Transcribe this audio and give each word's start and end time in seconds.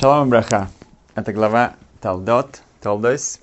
Шалом 0.00 0.30
Браха. 0.30 0.68
Это 1.16 1.32
глава 1.32 1.74
Талдот, 2.00 2.62
Талдойс. 2.80 3.40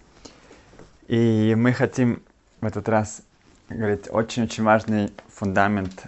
И 1.09 1.53
мы 1.57 1.73
хотим 1.73 2.23
в 2.61 2.65
этот 2.65 2.87
раз 2.87 3.23
говорить 3.67 4.07
очень-очень 4.09 4.63
важный 4.63 5.11
фундамент, 5.27 6.05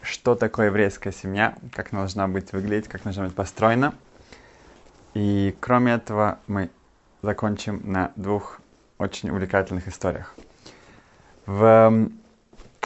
что 0.00 0.36
такое 0.36 0.68
еврейская 0.68 1.12
семья, 1.12 1.54
как 1.74 1.92
она 1.92 2.00
должна 2.00 2.28
быть 2.28 2.50
выглядеть, 2.52 2.88
как 2.88 3.02
должна 3.02 3.24
быть 3.24 3.34
построена. 3.34 3.92
И 5.12 5.54
кроме 5.60 5.92
этого 5.92 6.38
мы 6.46 6.70
закончим 7.20 7.82
на 7.84 8.12
двух 8.16 8.62
очень 8.96 9.28
увлекательных 9.28 9.86
историях. 9.86 10.34
В 11.44 12.08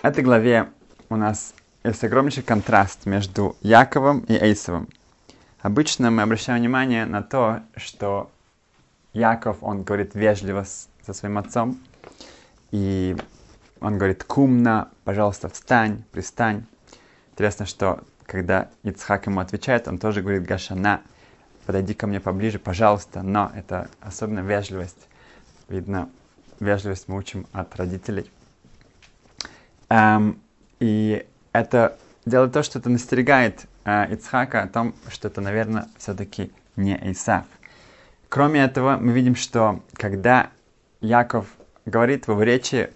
этой 0.03 0.25
главе 0.25 0.69
у 1.11 1.15
нас 1.15 1.55
есть 1.85 2.03
огромнейший 2.03 2.43
контраст 2.43 3.07
между 3.07 3.55
Яковом 3.61 4.25
и 4.27 4.33
Эйсовым. 4.33 4.89
Обычно 5.65 6.11
мы 6.11 6.21
обращаем 6.21 6.61
внимание 6.61 7.07
на 7.07 7.23
то, 7.23 7.63
что 7.77 8.31
Яков, 9.15 9.63
он 9.63 9.83
говорит 9.83 10.15
вежливо 10.15 10.67
со 11.01 11.15
своим 11.15 11.39
отцом, 11.39 11.81
и 12.71 13.17
он 13.81 13.97
говорит 13.97 14.25
кумно, 14.25 14.91
пожалуйста, 15.05 15.49
встань, 15.49 16.03
пристань. 16.13 16.67
Интересно, 17.33 17.65
что 17.65 18.05
когда 18.27 18.69
Ицхак 18.83 19.25
ему 19.25 19.41
отвечает, 19.41 19.89
он 19.89 19.97
тоже 19.97 20.21
говорит 20.21 20.45
Гашана, 20.45 21.01
подойди 21.65 21.95
ко 21.95 22.07
мне 22.07 22.21
поближе, 22.21 22.59
пожалуйста, 22.59 23.23
но 23.23 23.51
это 23.55 23.89
особенно 24.03 24.41
вежливость. 24.41 25.09
Видно, 25.71 26.11
вежливость 26.61 27.09
мы 27.09 27.17
учим 27.17 27.47
от 27.53 27.75
родителей. 27.77 28.31
Эм, 29.89 30.43
и 30.79 31.27
это 31.53 31.97
делает 32.27 32.53
то, 32.53 32.63
что 32.63 32.81
это 32.81 32.91
настерегает 32.91 33.65
э, 33.85 34.13
Ицхака 34.15 34.63
о 34.63 34.69
том, 34.69 34.95
что 35.09 35.29
это, 35.29 35.41
наверное, 35.41 35.89
все-таки 35.99 36.51
не 36.77 36.99
Исав. 37.13 37.45
Кроме 38.29 38.65
этого, 38.65 38.97
мы 38.97 39.13
видим, 39.13 39.37
что 39.37 39.81
когда 39.95 40.51
Яков 41.01 41.47
говорит 41.87 42.27
в 42.27 42.31
его 42.31 42.43
речи, 42.43 42.91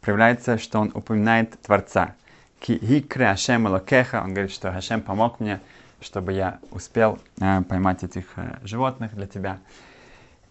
проявляется, 0.00 0.58
что 0.58 0.80
он 0.80 0.90
упоминает 0.94 1.58
Творца. 1.62 2.14
Хикре 2.60 3.30
Ашем 3.30 3.66
Локеха, 3.66 4.22
он 4.22 4.34
говорит, 4.34 4.52
что 4.52 4.70
Хашем 4.72 5.00
помог 5.00 5.40
мне, 5.40 5.60
чтобы 6.00 6.32
я 6.32 6.58
успел 6.70 7.18
э, 7.40 7.62
поймать 7.62 8.04
этих 8.04 8.26
э, 8.36 8.58
животных 8.62 9.14
для 9.14 9.26
тебя. 9.26 9.58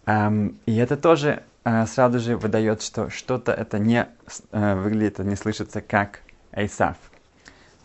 Эм, 0.06 0.58
и 0.66 0.76
это 0.76 0.96
тоже 0.96 1.42
сразу 1.86 2.18
же 2.18 2.36
выдает, 2.36 2.82
что 2.82 3.08
что-то 3.08 3.52
это 3.52 3.78
не 3.78 4.08
э, 4.50 4.74
выглядит, 4.74 5.20
не 5.20 5.36
слышится 5.36 5.80
как 5.80 6.22
Эйсав. 6.50 6.96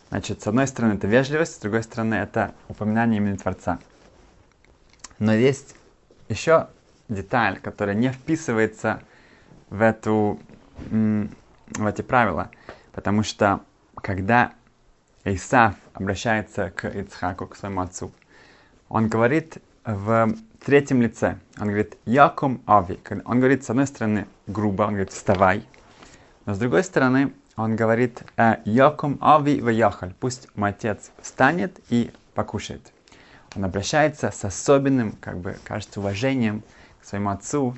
Значит, 0.10 0.42
с 0.42 0.48
одной 0.48 0.68
стороны 0.68 0.94
это 0.94 1.08
вежливость, 1.08 1.56
с 1.56 1.60
другой 1.60 1.84
стороны 1.84 2.16
это 2.16 2.54
упоминание 2.70 3.18
имени 3.18 3.36
Творца. 3.36 3.80
Но 5.20 5.34
есть 5.34 5.76
еще 6.30 6.68
деталь, 7.10 7.60
которая 7.60 7.96
не 7.96 8.10
вписывается 8.10 9.02
в, 9.70 9.82
эту, 9.82 10.40
в 10.90 11.86
эти 11.86 12.02
правила. 12.02 12.50
Потому 12.94 13.24
что 13.24 13.62
когда 13.96 14.54
Исаф 15.24 15.76
обращается 15.94 16.72
к 16.72 16.88
Ицхаку, 16.88 17.48
к 17.48 17.56
своему 17.56 17.82
отцу, 17.82 18.12
он 18.90 19.10
говорит 19.10 19.58
в 19.84 20.34
третьем 20.64 21.02
лице. 21.02 21.38
Он 21.60 21.68
говорит 21.68 21.98
«Якум 22.06 22.62
Ави». 22.66 23.00
Он 23.26 23.40
говорит, 23.40 23.64
с 23.64 23.70
одной 23.70 23.88
стороны, 23.88 24.28
грубо, 24.46 24.84
он 24.84 24.90
говорит 24.90 25.12
«вставай», 25.12 25.66
но 26.46 26.54
с 26.54 26.60
другой 26.60 26.84
стороны, 26.84 27.34
он 27.58 27.76
говорит 27.76 28.22
«Йокум 28.66 29.18
ави 29.20 29.60
ваяхаль», 29.60 30.14
пусть 30.20 30.48
мой 30.56 30.70
отец 30.70 31.12
встанет 31.22 31.80
и 31.90 32.12
покушает. 32.36 32.94
Он 33.56 33.66
обращается 33.66 34.30
с 34.30 34.46
особенным, 34.46 35.14
как 35.14 35.40
бы, 35.40 35.58
кажется, 35.64 36.00
уважением 36.00 36.64
к 37.02 37.06
своему 37.06 37.32
отцу 37.32 37.76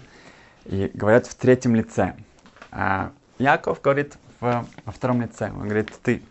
и 0.66 0.92
говорят 0.94 1.28
в 1.28 1.36
третьем 1.36 1.76
лице. 1.76 2.16
А 2.72 3.12
Яков 3.38 3.82
говорит 3.82 4.18
в, 4.42 4.66
во 4.86 4.92
втором 4.92 5.22
лице, 5.22 5.50
он 5.50 5.64
говорит 5.64 5.92
«ты». 6.04 6.22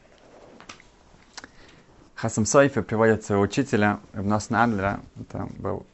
Хасам 2.17 2.44
Сойфи 2.44 2.83
приводит 2.83 3.25
своего 3.25 3.44
учителя 3.44 4.00
Ibn 4.12 4.55
Адлера, 4.56 5.00
это 5.19 5.49
был 5.56 5.87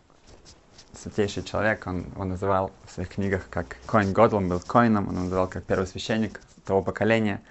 святейший 0.98 1.44
человек, 1.44 1.86
он 1.86 2.06
его 2.06 2.24
называл 2.24 2.72
в 2.86 2.92
своих 2.92 3.10
книгах 3.10 3.46
как 3.50 3.76
Коин 3.86 4.12
Годл, 4.12 4.38
он 4.38 4.48
был 4.48 4.58
Коином, 4.58 5.08
он 5.08 5.14
называл 5.14 5.46
как 5.46 5.64
первый 5.64 5.86
священник 5.86 6.40
того 6.64 6.82
поколения. 6.82 7.42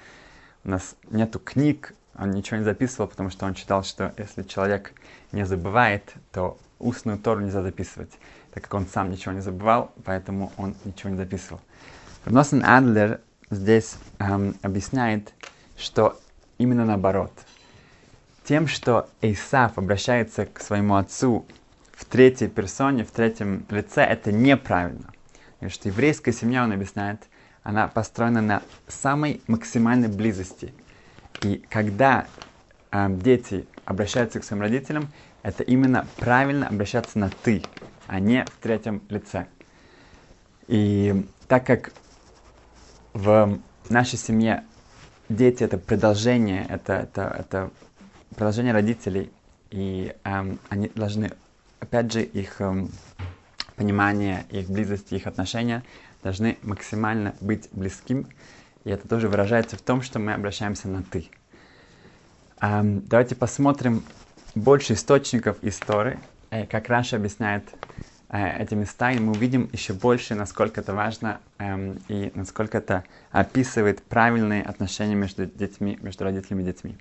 У 0.63 0.69
нас 0.69 0.95
нету 1.09 1.39
книг, 1.39 1.93
он 2.17 2.31
ничего 2.31 2.57
не 2.57 2.63
записывал, 2.63 3.07
потому 3.07 3.29
что 3.29 3.45
он 3.45 3.55
считал, 3.55 3.83
что 3.83 4.13
если 4.17 4.43
человек 4.43 4.93
не 5.31 5.45
забывает, 5.45 6.13
то 6.31 6.57
устную 6.79 7.17
Тору 7.17 7.41
нельзя 7.41 7.61
записывать, 7.61 8.11
так 8.53 8.63
как 8.63 8.73
он 8.73 8.87
сам 8.87 9.09
ничего 9.11 9.33
не 9.33 9.41
забывал, 9.41 9.91
поэтому 10.03 10.51
он 10.57 10.75
ничего 10.85 11.09
не 11.09 11.17
записывал. 11.17 11.61
Носен 12.25 12.63
Адлер 12.63 13.19
здесь 13.49 13.95
эм, 14.19 14.55
объясняет, 14.61 15.33
что 15.77 16.19
именно 16.57 16.85
наоборот. 16.85 17.31
Тем, 18.45 18.67
что 18.67 19.09
Исаф 19.21 19.77
обращается 19.77 20.45
к 20.45 20.59
своему 20.59 20.95
отцу 20.95 21.45
в 21.93 22.05
третьей 22.05 22.47
персоне, 22.47 23.03
в 23.05 23.11
третьем 23.11 23.65
лице, 23.69 24.03
это 24.03 24.31
неправильно. 24.31 25.09
И 25.61 25.69
что 25.69 25.87
еврейская 25.89 26.33
семья, 26.33 26.63
он 26.63 26.73
объясняет, 26.73 27.21
она 27.63 27.87
построена 27.87 28.41
на 28.41 28.61
самой 28.87 29.41
максимальной 29.47 30.09
близости. 30.09 30.73
И 31.41 31.63
когда 31.69 32.27
э, 32.91 33.07
дети 33.09 33.65
обращаются 33.85 34.39
к 34.39 34.43
своим 34.43 34.61
родителям, 34.61 35.07
это 35.41 35.63
именно 35.63 36.07
правильно 36.17 36.67
обращаться 36.67 37.19
на 37.19 37.29
«ты», 37.29 37.63
а 38.07 38.19
не 38.19 38.45
в 38.45 38.61
третьем 38.61 39.01
лице. 39.09 39.47
И 40.67 41.25
так 41.47 41.65
как 41.65 41.91
в 43.13 43.59
нашей 43.89 44.17
семье 44.17 44.63
дети 45.29 45.63
это 45.63 45.77
продолжение, 45.77 46.65
это, 46.69 46.93
это, 46.93 47.35
это 47.39 47.71
продолжение 48.35 48.73
родителей, 48.73 49.31
и 49.69 50.15
эм, 50.23 50.59
они 50.69 50.89
должны, 50.95 51.31
опять 51.79 52.11
же, 52.11 52.21
их 52.23 52.61
эм, 52.61 52.89
понимание, 53.75 54.45
их 54.49 54.69
близость, 54.69 55.11
их 55.11 55.27
отношения 55.27 55.83
должны 56.23 56.57
максимально 56.63 57.35
быть 57.41 57.69
близким. 57.71 58.27
И 58.83 58.89
это 58.89 59.07
тоже 59.07 59.27
выражается 59.27 59.77
в 59.77 59.81
том, 59.81 60.01
что 60.01 60.19
мы 60.19 60.33
обращаемся 60.33 60.87
на 60.87 61.03
«ты». 61.03 61.29
Um, 62.61 63.03
давайте 63.07 63.35
посмотрим 63.35 64.03
больше 64.55 64.93
источников 64.93 65.57
истории, 65.63 66.19
э, 66.49 66.65
как 66.65 66.87
Раша 66.87 67.17
объясняет 67.17 67.63
э, 68.29 68.63
эти 68.63 68.73
места, 68.73 69.11
и 69.11 69.19
мы 69.19 69.33
увидим 69.33 69.69
еще 69.73 69.93
больше, 69.93 70.35
насколько 70.35 70.81
это 70.81 70.93
важно 70.93 71.41
эм, 71.57 71.99
и 72.07 72.31
насколько 72.35 72.77
это 72.77 73.03
описывает 73.31 74.03
правильные 74.03 74.63
отношения 74.63 75.15
между 75.15 75.45
детьми, 75.45 75.97
между 76.01 76.23
родителями 76.23 76.61
и 76.61 76.65
детьми. 76.65 76.97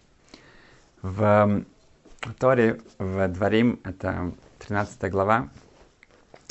В 1.02 1.64
Торе, 2.38 2.80
в 2.98 3.28
Дворим, 3.28 3.80
это 3.84 4.32
13 4.60 5.10
глава, 5.10 5.48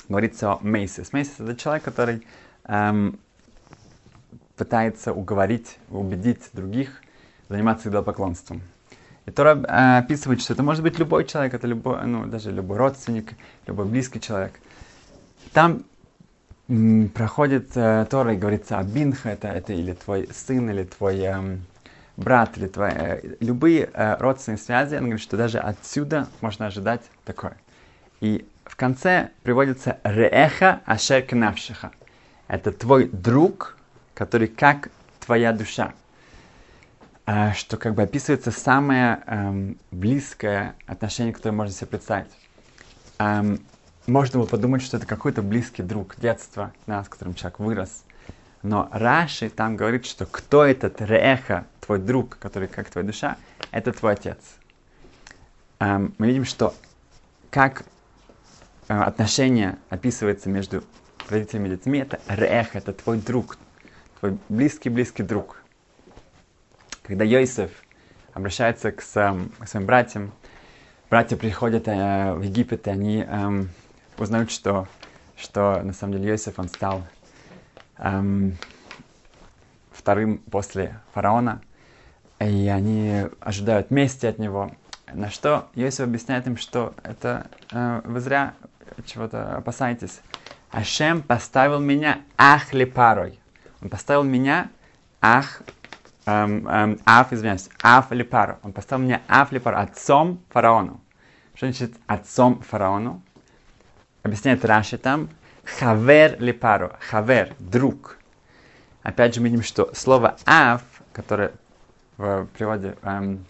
говорится 0.08 0.54
о 0.54 0.60
Мейсис. 0.62 1.14
Мейсис— 1.14 1.36
это 1.40 1.56
человек, 1.56 1.84
который 1.84 2.28
эм, 2.66 3.20
пытается 4.56 5.14
уговорить, 5.14 5.78
убедить 5.90 6.50
других 6.54 7.02
заниматься 7.50 7.90
идолопоклонством. 7.90 8.62
И 9.26 9.32
Тора 9.32 9.56
э, 9.56 9.98
описывает, 10.00 10.42
что 10.42 10.54
это 10.54 10.64
может 10.64 10.84
быть 10.84 10.98
любой 11.00 11.26
человек, 11.26 11.54
это 11.54 11.68
любой, 11.68 12.06
ну, 12.06 12.26
даже 12.26 12.52
любой 12.52 12.78
родственник, 12.78 13.34
любой 13.68 13.86
близкий 13.86 14.20
человек. 14.20 14.54
Там 15.54 15.84
м, 16.70 17.10
проходит 17.10 17.72
э, 17.76 18.06
Тора 18.10 18.34
и 18.34 18.38
говорится 18.38 18.80
о 18.80 18.84
Бинха, 18.84 19.30
это, 19.30 19.48
это 19.48 19.74
или 19.74 19.94
твой 19.94 20.30
сын, 20.32 20.70
или 20.70 20.84
твой 20.84 21.20
э, 21.20 21.58
брат, 22.18 22.58
или 22.58 22.68
твой... 22.68 22.92
Э, 22.92 23.36
любые 23.40 23.90
э, 23.94 24.18
родственные 24.18 24.58
связи, 24.58 24.96
он 24.96 25.04
говорит, 25.04 25.22
что 25.22 25.38
даже 25.38 25.60
отсюда 25.60 26.28
можно 26.42 26.68
ожидать 26.68 27.02
такое. 27.26 27.58
И 28.22 28.46
в 28.66 28.76
конце 28.76 29.30
приводится 29.44 29.98
«Реэха 30.04 30.82
ашер 30.86 31.22
кнавшиха» 31.24 31.92
это 32.52 32.74
твой 32.74 33.06
друг, 33.06 33.78
который 34.14 34.50
как 34.50 34.90
твоя 35.22 35.54
душа. 35.54 35.94
А, 37.26 37.54
что 37.54 37.78
как 37.78 37.96
бы 37.96 38.02
описывается 38.02 38.52
самое 38.52 39.24
эм, 39.26 39.78
близкое 39.92 40.76
отношение, 40.86 41.34
которое 41.34 41.54
можно 41.54 41.74
себе 41.74 41.88
представить. 41.88 42.28
Эм, 43.20 43.62
можно 44.06 44.40
было 44.40 44.48
подумать, 44.48 44.82
что 44.82 44.98
это 44.98 45.06
какой-то 45.06 45.42
близкий 45.42 45.82
друг 45.82 46.20
детства, 46.20 46.74
да, 46.88 47.06
с 47.06 47.08
которым 47.08 47.36
человек 47.36 47.60
вырос. 47.60 48.04
Но 48.64 48.90
Раши 48.92 49.50
там 49.50 49.78
говорит, 49.78 50.06
что 50.06 50.26
кто 50.26 50.66
этот 50.66 51.00
Реха, 51.00 51.68
твой 51.80 52.00
друг, 52.00 52.38
который 52.38 52.68
как 52.68 52.90
твоя 52.90 53.08
душа, 53.08 53.38
это 53.72 53.94
твой 53.94 54.12
отец. 54.12 54.40
Эм, 55.80 56.14
мы 56.18 56.28
видим, 56.28 56.44
что 56.44 56.74
как 57.50 57.86
э, 58.90 58.94
отношение 58.94 59.78
описывается 59.90 60.50
между 60.50 60.84
родителями 61.30 61.68
и 61.68 61.72
детьми, 61.72 62.00
это 62.00 62.20
рех, 62.28 62.76
это 62.76 62.94
твой 62.94 63.18
друг, 63.18 63.58
твой 64.20 64.38
близкий-близкий 64.50 65.24
друг. 65.24 65.62
Когда 67.04 67.24
Йосиф 67.24 67.72
обращается 68.34 68.92
к, 68.92 69.02
своим, 69.02 69.50
к 69.60 69.68
своим 69.68 69.86
братьям, 69.86 70.32
братья 71.10 71.36
приходят 71.36 71.88
э, 71.88 72.34
в 72.34 72.42
Египет, 72.42 72.88
и 72.88 72.90
они 72.90 73.26
э, 73.28 73.64
узнают, 74.18 74.52
что, 74.52 74.88
что 75.36 75.82
на 75.84 75.94
самом 75.94 76.14
деле 76.14 76.30
Иосиф, 76.30 76.58
он 76.60 76.70
стал 76.70 77.04
эм, 77.98 78.58
вторым 79.92 80.38
после 80.38 81.00
фараона, 81.14 81.62
и 82.40 82.68
они 82.68 83.26
ожидают 83.40 83.92
мести 83.92 84.26
от 84.26 84.40
него. 84.40 84.72
На 85.14 85.30
что 85.30 85.70
Иосиф 85.76 86.02
объясняет 86.02 86.48
им, 86.48 86.58
что 86.58 86.96
это 87.04 87.48
э, 87.72 88.02
вы 88.06 88.20
зря 88.20 88.54
чего-то 89.06 89.58
опасаетесь. 89.58 90.22
Ашем 90.72 91.22
поставил 91.22 91.80
меня 91.80 92.22
ахли 92.38 92.86
парой. 92.86 93.40
Он 93.82 93.90
поставил 93.90 94.24
меня 94.24 94.70
ах, 95.22 95.62
эм, 96.26 96.68
эм, 96.68 97.00
аф, 97.06 97.34
извиняюсь, 97.34 97.70
аф 97.84 98.12
липару. 98.12 98.58
Он 98.64 98.72
поставил 98.72 99.04
меня 99.04 99.22
аф 99.28 99.52
липару, 99.52 99.78
отцом 99.78 100.42
фараону. 100.50 101.02
Что 101.56 101.66
значит 101.68 101.94
отцом 102.08 102.62
фараону? 102.62 103.22
Объясняет 104.24 104.64
Раши 104.64 104.98
там. 104.98 105.30
Хавер 105.66 106.40
липару. 106.40 106.94
Хавер, 107.10 107.54
друг. 107.60 108.18
Опять 109.04 109.36
же 109.36 109.42
мы 109.42 109.50
видим, 109.50 109.64
что 109.64 109.94
слово 109.94 110.38
аф, 110.46 110.84
которое 111.12 111.52
в 112.18 112.48
переводе 112.58 112.96
эм, 113.02 113.46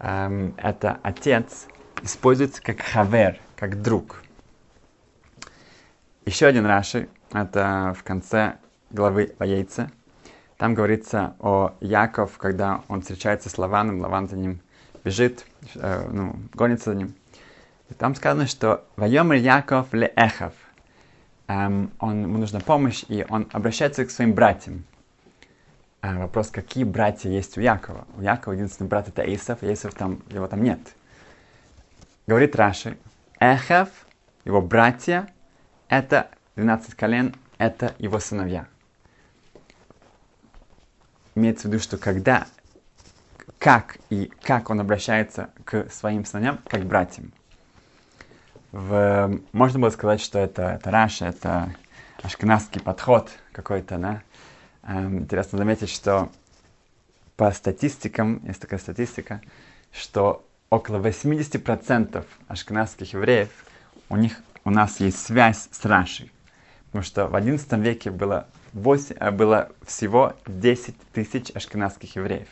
эм, 0.00 0.54
это 0.58 0.98
отец, 1.02 1.66
используется 2.02 2.60
как 2.62 2.80
хавер, 2.80 3.38
как 3.56 3.80
друг. 3.80 4.22
Еще 6.24 6.46
один 6.46 6.66
Раши, 6.66 7.08
это 7.32 7.96
в 7.98 8.04
конце 8.04 8.58
главы 8.90 9.34
яйце. 9.40 9.90
Там 10.56 10.74
говорится 10.74 11.34
о 11.40 11.74
Яков, 11.80 12.38
когда 12.38 12.82
он 12.86 13.00
встречается 13.00 13.48
с 13.48 13.58
Лаваном, 13.58 14.00
Лаван 14.00 14.28
за 14.28 14.36
ним 14.36 14.60
бежит, 15.02 15.44
э, 15.74 16.08
ну, 16.12 16.36
гонится 16.54 16.92
за 16.92 16.96
ним. 16.96 17.14
И 17.90 17.94
там 17.94 18.14
сказано, 18.14 18.46
что 18.46 18.84
«Вайомер 18.94 19.38
Яков 19.38 19.92
ле 19.92 20.12
эхав». 20.14 20.52
Эм, 21.48 21.90
он, 21.98 22.22
ему 22.22 22.38
нужна 22.38 22.60
помощь, 22.60 23.04
и 23.08 23.26
он 23.28 23.48
обращается 23.50 24.04
к 24.04 24.12
своим 24.12 24.32
братьям. 24.32 24.84
Э, 26.02 26.16
вопрос, 26.16 26.50
какие 26.50 26.84
братья 26.84 27.30
есть 27.30 27.58
у 27.58 27.60
Якова? 27.60 28.06
У 28.16 28.22
Якова 28.22 28.54
единственный 28.54 28.86
брат 28.86 29.08
это 29.08 29.22
Исов, 29.34 29.64
Исов 29.64 29.94
там, 29.94 30.22
его 30.30 30.46
там 30.46 30.62
нет. 30.62 30.78
Говорит 32.28 32.54
Раши, 32.54 32.96
Эхав, 33.40 33.88
его 34.44 34.62
братья, 34.62 35.28
это 35.92 36.30
12 36.56 36.94
колен, 36.94 37.34
это 37.58 37.94
его 37.98 38.18
сыновья. 38.18 38.66
Имеется 41.34 41.68
в 41.68 41.70
виду, 41.70 41.82
что 41.82 41.98
когда, 41.98 42.46
как 43.58 43.98
и 44.08 44.32
как 44.42 44.70
он 44.70 44.80
обращается 44.80 45.50
к 45.66 45.90
своим 45.90 46.24
сыновьям, 46.24 46.60
как 46.66 46.84
братьям. 46.84 47.30
В, 48.70 49.38
можно 49.52 49.80
было 49.80 49.90
сказать, 49.90 50.22
что 50.22 50.38
это, 50.38 50.62
это 50.62 50.90
Раша, 50.90 51.26
это 51.26 51.74
ашкенадский 52.22 52.80
подход 52.80 53.30
какой-то, 53.52 53.98
да? 53.98 54.22
Эм, 54.84 55.18
интересно 55.18 55.58
заметить, 55.58 55.90
что 55.90 56.32
по 57.36 57.50
статистикам, 57.50 58.42
есть 58.46 58.60
такая 58.60 58.80
статистика, 58.80 59.42
что 59.92 60.42
около 60.70 60.96
80% 60.96 62.24
ашкенадских 62.48 63.12
евреев, 63.12 63.50
у 64.08 64.16
них, 64.16 64.42
у 64.64 64.70
нас 64.70 65.00
есть 65.00 65.18
связь 65.18 65.68
с 65.70 65.84
Рашей. 65.84 66.32
Потому 66.86 67.04
что 67.04 67.26
в 67.26 67.34
XI 67.34 67.80
веке 67.80 68.10
было, 68.10 68.48
8, 68.72 69.16
э, 69.18 69.30
было 69.30 69.70
всего 69.86 70.34
10 70.46 70.96
тысяч 71.12 71.50
ашкенадских 71.54 72.16
евреев. 72.16 72.48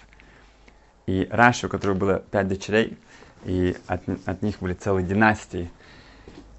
И 1.07 1.29
Раши, 1.31 1.67
у 1.67 1.69
которого 1.69 1.97
было 1.97 2.19
5 2.31 2.49
дочерей, 2.49 2.99
и 3.45 3.77
от, 3.87 4.03
от 4.27 4.43
них 4.43 4.59
были 4.61 4.75
целые 4.75 5.07
династии, 5.07 5.71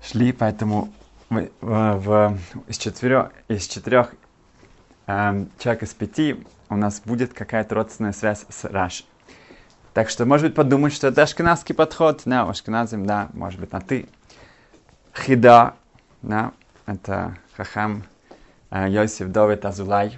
шли, 0.03 0.31
поэтому 0.31 0.94
в, 1.30 1.48
в, 1.62 1.98
в, 1.98 2.38
из, 2.68 2.77
четырех, 2.77 3.31
из 3.48 3.68
четырех 3.68 4.13
э, 5.07 5.45
человек 5.59 5.83
из 5.83 5.94
пяти 5.94 6.45
у 6.69 6.75
нас 6.75 7.01
будет 7.03 7.33
какая-то 7.33 7.75
родственная 7.75 8.13
связь 8.13 8.45
с 8.50 8.63
Раши. 8.65 9.03
Так 9.94 10.09
что, 10.09 10.25
может 10.25 10.48
быть, 10.48 10.56
подумать, 10.56 10.94
что 10.94 11.07
это 11.07 11.24
ашкенадский 11.24 11.75
подход. 11.75 12.21
Да, 12.25 12.44
ашкеназим, 12.44 13.06
да, 13.06 13.30
может 13.33 13.59
быть, 13.59 13.71
на 13.74 13.81
ты. 13.81 14.07
Хида, 15.13 15.75
да, 16.21 16.53
это 16.85 17.35
Хахам 17.57 18.03
э, 18.69 18.89
Йосиф 18.89 19.27
Довид 19.27 19.65
Азулай, 19.65 20.17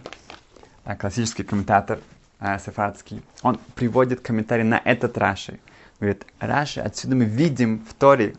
э, 0.85 0.95
классический 0.95 1.43
комментатор 1.43 1.99
э, 2.39 2.59
сефардский. 2.59 3.23
Он 3.41 3.59
приводит 3.73 4.21
комментарий 4.21 4.63
на 4.63 4.79
этот 4.83 5.17
Раши. 5.17 5.59
Говорит, 5.99 6.27
Раши, 6.39 6.79
отсюда 6.79 7.15
мы 7.15 7.25
видим 7.25 7.83
в 7.89 7.95
Торе, 7.95 8.35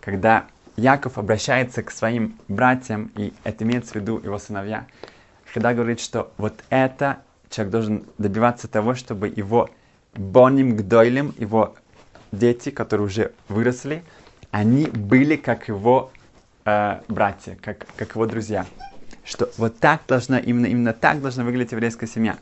когда 0.00 0.46
Яков 0.76 1.18
обращается 1.18 1.82
к 1.82 1.90
своим 1.90 2.38
братьям, 2.48 3.10
и 3.14 3.34
это 3.44 3.64
имеется 3.64 3.92
в 3.92 3.96
виду 3.96 4.18
его 4.18 4.38
сыновья, 4.38 4.86
когда 5.52 5.74
говорит, 5.74 6.00
что 6.00 6.32
вот 6.38 6.64
это 6.70 7.18
человек 7.50 7.72
должен 7.72 8.04
добиваться 8.16 8.66
того, 8.66 8.94
чтобы 8.94 9.28
его 9.28 9.68
боним 10.14 10.74
гдойлем, 10.74 11.34
его 11.36 11.74
дети, 12.32 12.70
которые 12.70 13.06
уже 13.06 13.32
выросли, 13.48 14.02
они 14.50 14.86
были 14.86 15.36
как 15.36 15.68
его 15.68 16.10
э, 16.64 17.00
братья, 17.08 17.56
как, 17.60 17.86
как 17.96 18.14
его 18.14 18.26
друзья. 18.26 18.66
Что 19.24 19.50
вот 19.58 19.78
так 19.78 20.02
должна, 20.08 20.38
именно, 20.38 20.66
именно 20.66 20.92
так 20.92 21.20
должна 21.20 21.44
выглядеть 21.44 21.72
еврейская 21.72 22.06
семья. 22.06 22.38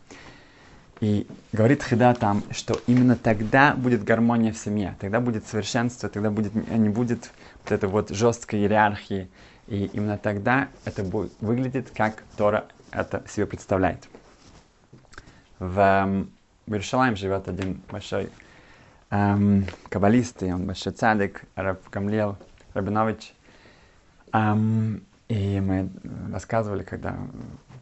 И 1.00 1.26
говорит 1.52 1.82
Хида 1.82 2.14
там, 2.14 2.42
что 2.52 2.80
именно 2.86 3.16
тогда 3.16 3.74
будет 3.74 4.02
гармония 4.02 4.52
в 4.52 4.56
семье, 4.56 4.96
тогда 4.98 5.20
будет 5.20 5.46
совершенство, 5.46 6.08
тогда 6.08 6.30
будет, 6.30 6.54
не 6.54 6.88
будет 6.88 7.30
вот 7.64 7.72
этой 7.72 7.88
вот 7.88 8.10
жесткой 8.10 8.60
иерархии. 8.60 9.28
И 9.66 9.86
именно 9.92 10.16
тогда 10.16 10.68
это 10.84 11.02
будет 11.02 11.32
выглядеть, 11.40 11.92
как 11.92 12.22
Тора 12.36 12.66
это 12.92 13.22
себе 13.28 13.46
представляет. 13.46 14.08
В, 15.58 15.78
эм, 15.78 16.30
в 16.66 16.72
Иерусалиме 16.72 17.16
живет 17.16 17.48
один 17.48 17.82
большой 17.90 18.30
эм, 19.10 19.66
каббалист, 19.88 20.42
и 20.42 20.52
он 20.52 20.66
большой 20.66 20.92
цадик, 20.92 21.42
Раб 21.54 21.80
Гамлел 21.90 22.36
Рабинович. 22.74 23.34
Эм, 24.32 25.02
и 25.28 25.60
мы 25.60 25.90
рассказывали, 26.32 26.82
когда 26.82 27.16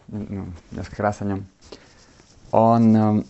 ну, 0.09 0.49
несколько 0.71 1.03
раз 1.03 1.21
о 1.21 1.25
нем. 1.25 1.47
Он, 2.51 2.97
эм, 2.97 3.27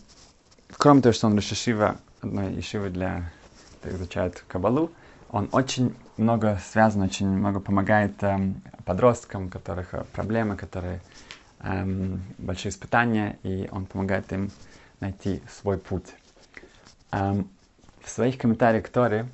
кроме 0.76 1.00
того, 1.00 1.12
что 1.12 1.26
он 1.26 1.36
Рашишива, 1.36 1.96
одной 2.20 2.52
ешивы 2.54 2.90
для 2.90 3.30
изучает 3.82 4.44
Кабалу, 4.48 4.92
он 5.28 5.48
очень 5.52 5.94
много 6.16 6.60
связан, 6.64 7.02
очень 7.02 7.28
много 7.28 7.60
помогает 7.60 8.22
эм, 8.22 8.62
подросткам, 8.84 9.46
у 9.46 9.48
которых 9.48 9.94
э, 9.94 10.04
проблемы, 10.12 10.56
которые 10.56 11.00
эм, 11.60 12.22
большие 12.38 12.70
испытания, 12.70 13.38
и 13.42 13.68
он 13.72 13.86
помогает 13.86 14.32
им 14.32 14.52
найти 15.00 15.42
свой 15.48 15.78
путь. 15.78 16.14
Эм, 17.10 17.48
в 18.04 18.10
своих 18.10 18.38
комментариях 18.38 18.84
к 18.84 18.88
Торе 18.90 19.26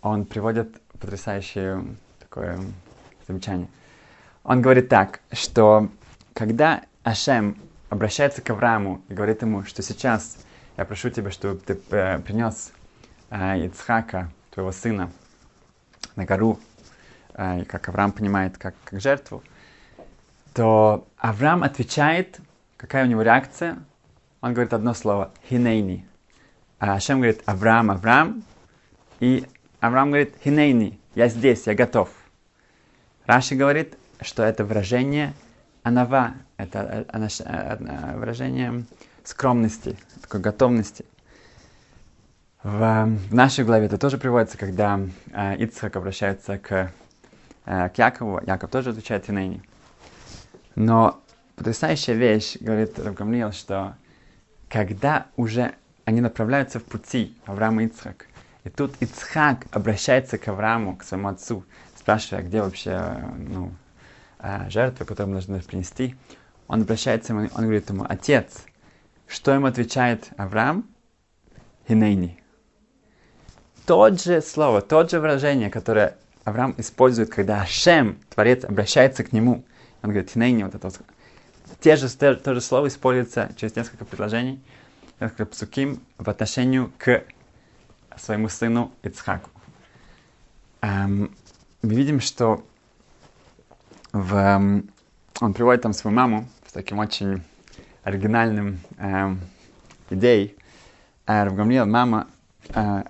он 0.00 0.24
приводит 0.24 0.80
потрясающее 0.98 1.84
такое 2.18 2.58
замечание. 3.26 3.68
Он 4.42 4.62
говорит 4.62 4.88
так, 4.88 5.20
что 5.32 5.88
когда 6.32 6.82
Ашем 7.02 7.56
обращается 7.90 8.42
к 8.42 8.50
Аврааму 8.50 9.02
и 9.08 9.14
говорит 9.14 9.42
ему, 9.42 9.64
что 9.64 9.82
сейчас 9.82 10.38
я 10.76 10.84
прошу 10.84 11.10
тебя, 11.10 11.30
чтобы 11.30 11.58
ты 11.58 11.78
э, 11.90 12.18
принес 12.18 12.72
э, 13.30 13.66
Ицхака, 13.66 14.30
твоего 14.50 14.72
сына, 14.72 15.10
на 16.16 16.24
гору, 16.24 16.58
э, 17.34 17.64
как 17.64 17.88
Авраам 17.88 18.12
понимает, 18.12 18.58
как, 18.58 18.74
как 18.84 19.00
жертву, 19.00 19.42
то 20.52 21.06
Авраам 21.16 21.62
отвечает, 21.62 22.40
какая 22.76 23.04
у 23.04 23.08
него 23.08 23.22
реакция. 23.22 23.78
Он 24.40 24.52
говорит 24.52 24.72
одно 24.72 24.94
слово 24.94 25.32
«хинейни». 25.48 26.06
А 26.84 26.96
Ашем 26.96 27.20
говорит 27.20 27.42
«Авраам, 27.46 27.90
Авраам». 27.90 28.44
И 29.18 29.46
Авраам 29.80 30.08
говорит 30.08 30.34
«хинейни», 30.44 31.00
«я 31.14 31.28
здесь, 31.28 31.66
я 31.66 31.74
готов». 31.74 32.10
Раши 33.24 33.54
говорит, 33.54 33.96
что 34.20 34.42
это 34.42 34.66
выражение 34.66 35.32
анава, 35.82 36.34
это 36.58 37.06
э, 37.10 37.28
э, 37.38 38.18
выражение 38.18 38.84
скромности, 39.22 39.96
такой 40.20 40.40
готовности. 40.40 41.06
В, 42.62 43.08
нашей 43.30 43.64
главе 43.64 43.86
это 43.86 43.96
тоже 43.96 44.18
приводится, 44.18 44.58
когда 44.58 45.00
э, 45.32 45.56
Ицхак 45.56 45.96
обращается 45.96 46.58
к, 46.58 46.92
к 47.64 47.92
Якову, 47.96 48.42
Яков 48.46 48.70
тоже 48.70 48.90
отвечает 48.90 49.24
Хинейни. 49.24 49.62
Но 50.74 51.18
потрясающая 51.56 52.12
вещь, 52.12 52.58
говорит 52.60 52.98
Равгамлиел, 52.98 53.52
что 53.52 53.96
когда 54.68 55.28
уже 55.36 55.76
они 56.04 56.20
направляются 56.20 56.78
в 56.78 56.84
пути, 56.84 57.36
Авраам 57.46 57.80
и 57.80 57.86
Ицхак, 57.86 58.26
и 58.64 58.70
тут 58.70 58.94
Ицхак 59.00 59.66
обращается 59.70 60.38
к 60.38 60.48
Аврааму, 60.48 60.96
к 60.96 61.04
своему 61.04 61.28
отцу, 61.28 61.64
спрашивая, 61.96 62.42
где 62.42 62.62
вообще 62.62 63.18
ну, 63.36 63.72
а, 64.38 64.68
жертва, 64.70 65.04
которую 65.04 65.34
нужно 65.34 65.60
принести, 65.60 66.16
он 66.66 66.82
обращается 66.82 67.32
ему, 67.32 67.48
он 67.54 67.62
говорит 67.62 67.88
ему, 67.90 68.06
отец, 68.08 68.64
что 69.26 69.52
ему 69.52 69.66
отвечает 69.66 70.28
Авраам? 70.36 70.86
Хинейни. 71.88 72.40
Тот 73.86 74.22
же 74.22 74.40
слово, 74.40 74.80
тот 74.80 75.10
же 75.10 75.20
выражение, 75.20 75.68
которое 75.68 76.16
Авраам 76.44 76.74
использует, 76.78 77.30
когда 77.30 77.60
Ашем, 77.60 78.18
Творец, 78.30 78.64
обращается 78.64 79.24
к 79.24 79.32
нему. 79.32 79.64
Он 80.02 80.10
говорит, 80.10 80.32
Тинейни, 80.32 80.62
вот 80.62 80.74
это 80.74 80.88
вот. 80.88 81.00
Те 81.80 81.96
же, 81.96 82.08
то, 82.10 82.34
то 82.34 82.54
же 82.54 82.60
слово 82.62 82.88
используется 82.88 83.50
через 83.56 83.76
несколько 83.76 84.04
предложений, 84.06 84.62
несколько 85.24 85.46
псуким 85.46 86.02
в 86.18 86.28
отношении 86.28 86.86
к 86.98 87.24
своему 88.16 88.50
сыну 88.50 88.92
Ицхаку. 89.02 89.48
Эм, 90.82 91.34
мы 91.80 91.94
видим, 91.94 92.20
что 92.20 92.62
в, 94.12 94.34
эм, 94.34 94.90
он 95.40 95.54
приводит 95.54 95.80
там 95.80 95.94
свою 95.94 96.14
маму 96.14 96.46
с 96.68 96.72
таким 96.72 96.98
очень 96.98 97.42
оригинальным 98.02 98.80
эм, 98.98 99.40
идеей. 100.10 100.56
Э, 101.26 101.44
Равгамлиел, 101.44 101.86
мама, 101.86 102.26
э, 102.74 103.04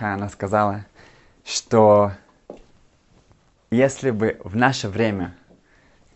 она 0.00 0.28
сказала, 0.30 0.86
что 1.44 2.12
если 3.70 4.10
бы 4.10 4.40
в 4.42 4.56
наше 4.56 4.88
время 4.88 5.34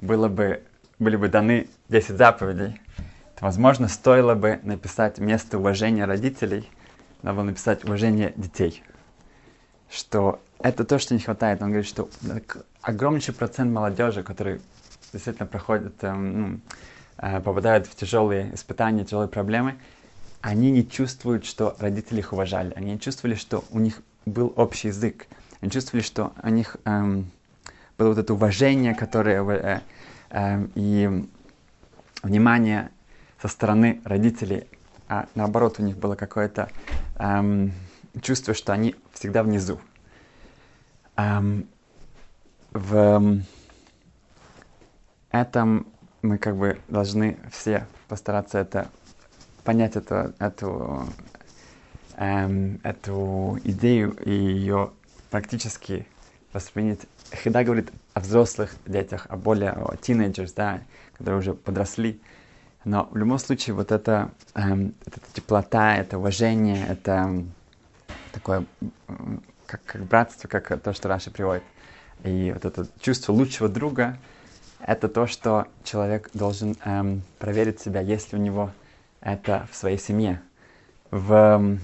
было 0.01 0.29
бы, 0.29 0.63
были 0.99 1.17
бы 1.17 1.29
даны 1.29 1.69
10 1.91 2.17
заповедей, 2.17 2.81
возможно, 3.41 3.89
стоило 3.89 4.35
бы 4.35 4.61
написать 4.63 5.19
вместо 5.19 5.59
уважения 5.59 6.05
родителей, 6.05 6.69
надо 7.23 7.37
было 7.37 7.45
написать 7.45 7.85
уважение 7.85 8.33
детей. 8.37 8.83
Что 9.91 10.41
это 10.61 10.85
то, 10.85 10.99
что 10.99 11.15
не 11.15 11.21
хватает. 11.21 11.63
Он 11.63 11.69
говорит, 11.69 11.89
что 11.89 12.09
огромнейший 12.83 13.35
процент 13.35 13.73
молодежи, 13.73 14.23
которые 14.23 14.61
действительно 15.13 15.47
проходят, 15.47 15.95
эм, 16.03 16.41
ну, 16.41 16.61
э, 17.19 17.41
попадают 17.41 17.87
в 17.87 17.95
тяжелые 17.97 18.55
испытания, 18.55 19.05
тяжелые 19.05 19.29
проблемы, 19.29 19.77
они 20.41 20.71
не 20.71 20.89
чувствуют, 20.89 21.45
что 21.45 21.77
родители 21.81 22.21
их 22.21 22.33
уважали. 22.33 22.73
Они 22.77 22.93
не 22.93 23.01
чувствовали, 23.01 23.35
что 23.35 23.65
у 23.71 23.79
них 23.79 24.01
был 24.27 24.53
общий 24.57 24.89
язык. 24.89 25.27
Они 25.61 25.71
чувствовали, 25.71 26.03
что 26.03 26.33
у 26.43 26.49
них 26.49 26.77
эм, 26.85 27.31
было 27.99 28.11
вот 28.11 28.19
это 28.19 28.33
уважение, 28.33 28.95
которое 28.95 29.43
э, 29.45 29.81
э, 30.31 30.67
и 30.75 31.29
внимание 32.23 32.91
со 33.41 33.49
стороны 33.49 34.01
родителей, 34.05 34.67
а 35.09 35.29
наоборот 35.35 35.79
у 35.79 35.83
них 35.83 35.97
было 35.97 36.15
какое-то 36.15 36.69
эм, 37.17 37.73
чувство, 38.23 38.55
что 38.55 38.73
они 38.73 38.95
всегда 39.13 39.43
внизу. 39.43 39.81
Эм, 41.17 41.69
в 42.73 43.43
этом 45.31 45.87
мы 46.23 46.39
как 46.39 46.57
бы 46.57 46.81
должны 46.89 47.39
все 47.51 47.87
постараться 48.09 48.59
это 48.59 48.91
понять 49.65 49.97
это, 49.97 50.35
эту, 50.39 51.07
эм, 52.17 52.81
эту 52.83 53.59
идею 53.65 54.17
и 54.25 54.31
ее 54.31 54.91
практически 55.31 56.07
воспринять. 56.53 57.01
Хида 57.33 57.65
говорит 57.65 57.93
о 58.15 58.21
взрослых 58.21 58.75
детях, 58.87 59.27
о 59.29 59.37
более 59.37 59.71
о 59.71 59.97
тинейджерс, 59.97 60.53
да, 60.53 60.83
которые 61.17 61.39
уже 61.39 61.55
подросли. 61.55 62.21
Но 62.85 63.09
в 63.11 63.17
любом 63.17 63.39
случае 63.39 63.75
вот 63.75 63.93
это, 63.93 64.31
эм, 64.55 64.95
эта 65.05 65.21
теплота, 65.35 65.97
это 65.97 66.19
уважение, 66.19 66.87
это 66.87 67.45
такое 68.33 68.65
как, 69.67 69.85
как 69.85 70.05
братство, 70.05 70.49
как 70.49 70.81
то, 70.81 70.93
что 70.93 71.09
Раша 71.09 71.31
приводит. 71.31 71.63
И 72.25 72.53
вот 72.53 72.65
это 72.65 72.87
чувство 73.01 73.33
лучшего 73.33 73.69
друга, 73.69 74.19
это 74.81 75.09
то, 75.09 75.27
что 75.27 75.69
человек 75.85 76.31
должен 76.33 76.77
эм, 76.85 77.23
проверить 77.39 77.81
себя, 77.81 78.01
есть 78.01 78.33
ли 78.33 78.39
у 78.39 78.43
него 78.43 78.71
это 79.21 79.69
в 79.71 79.77
своей 79.77 79.99
семье. 79.99 80.41
В, 81.11 81.33
эм, 81.33 81.81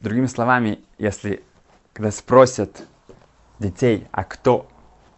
другими 0.00 0.26
словами, 0.26 0.80
если 0.98 1.42
когда 1.92 2.10
спросят 2.10 2.82
детей, 3.58 4.06
а 4.12 4.22
кто 4.22 4.68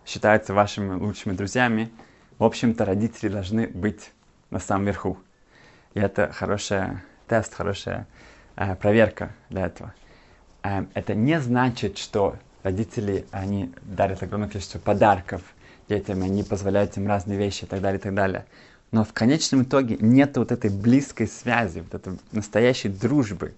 считается 0.06 0.54
вашими 0.54 0.94
лучшими 0.94 1.34
друзьями, 1.34 1.90
в 2.38 2.44
общем-то, 2.44 2.84
родители 2.84 3.28
должны 3.28 3.66
быть 3.66 4.12
на 4.50 4.58
самом 4.58 4.86
верху. 4.86 5.18
И 5.94 6.00
это 6.00 6.32
хороший 6.32 7.00
тест, 7.26 7.54
хорошая 7.54 8.06
э, 8.56 8.74
проверка 8.76 9.30
для 9.50 9.66
этого. 9.66 9.94
Э, 10.62 10.84
это 10.94 11.14
не 11.14 11.40
значит, 11.40 11.98
что 11.98 12.36
родители, 12.62 13.26
они 13.30 13.72
дарят 13.82 14.22
огромное 14.22 14.48
количество 14.48 14.78
подарков 14.78 15.42
детям, 15.88 16.22
они 16.22 16.42
позволяют 16.42 16.96
им 16.96 17.06
разные 17.06 17.38
вещи 17.38 17.64
и 17.64 17.66
так 17.66 17.80
далее, 17.80 17.98
и 17.98 18.02
так 18.02 18.14
далее. 18.14 18.44
Но 18.90 19.04
в 19.04 19.12
конечном 19.12 19.64
итоге 19.64 19.96
нет 20.00 20.36
вот 20.36 20.52
этой 20.52 20.70
близкой 20.70 21.26
связи, 21.26 21.80
вот 21.80 21.94
этой 21.94 22.18
настоящей 22.32 22.88
дружбы. 22.88 23.54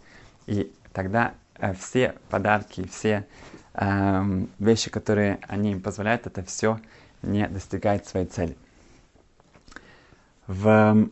И 0.46 0.72
тогда 0.92 1.34
э, 1.58 1.75
все 1.75 2.14
подарки, 2.30 2.88
все 2.88 3.26
э, 3.75 4.44
вещи, 4.58 4.90
которые 4.90 5.38
они 5.42 5.72
им 5.72 5.82
позволяют, 5.82 6.26
это 6.26 6.42
все 6.42 6.80
не 7.22 7.46
достигает 7.46 8.06
своей 8.06 8.26
цели. 8.26 8.56
В 10.50 11.09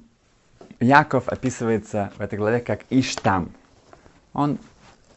Яков 0.81 1.29
описывается 1.29 2.11
в 2.19 2.21
этой 2.21 2.37
главе 2.37 2.59
как 2.59 2.81
Иштам. 2.91 3.53
Он 4.33 4.59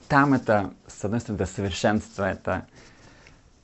там 0.08 0.36
это, 0.36 0.75
с 0.86 1.04
одной 1.04 1.22
стороны, 1.22 1.42
это 1.42 1.51
совершенство, 1.51 2.30
это 2.30 2.68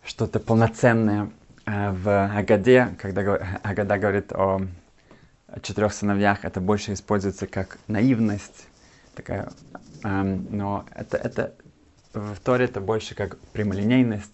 что-то 0.03 0.39
полноценное. 0.39 1.29
А 1.67 1.91
в 1.91 2.09
Агаде, 2.35 2.95
когда 2.99 3.21
Агада 3.61 3.99
говорит 3.99 4.33
о 4.33 4.61
четырех 5.61 5.93
сыновьях, 5.93 6.43
это 6.43 6.59
больше 6.59 6.93
используется 6.93 7.45
как 7.45 7.77
наивность, 7.87 8.67
такая, 9.13 9.51
но 10.01 10.85
это, 10.95 11.17
это 11.17 11.53
в 12.13 12.39
Торе 12.39 12.65
это 12.65 12.81
больше 12.81 13.13
как 13.13 13.37
прямолинейность. 13.53 14.33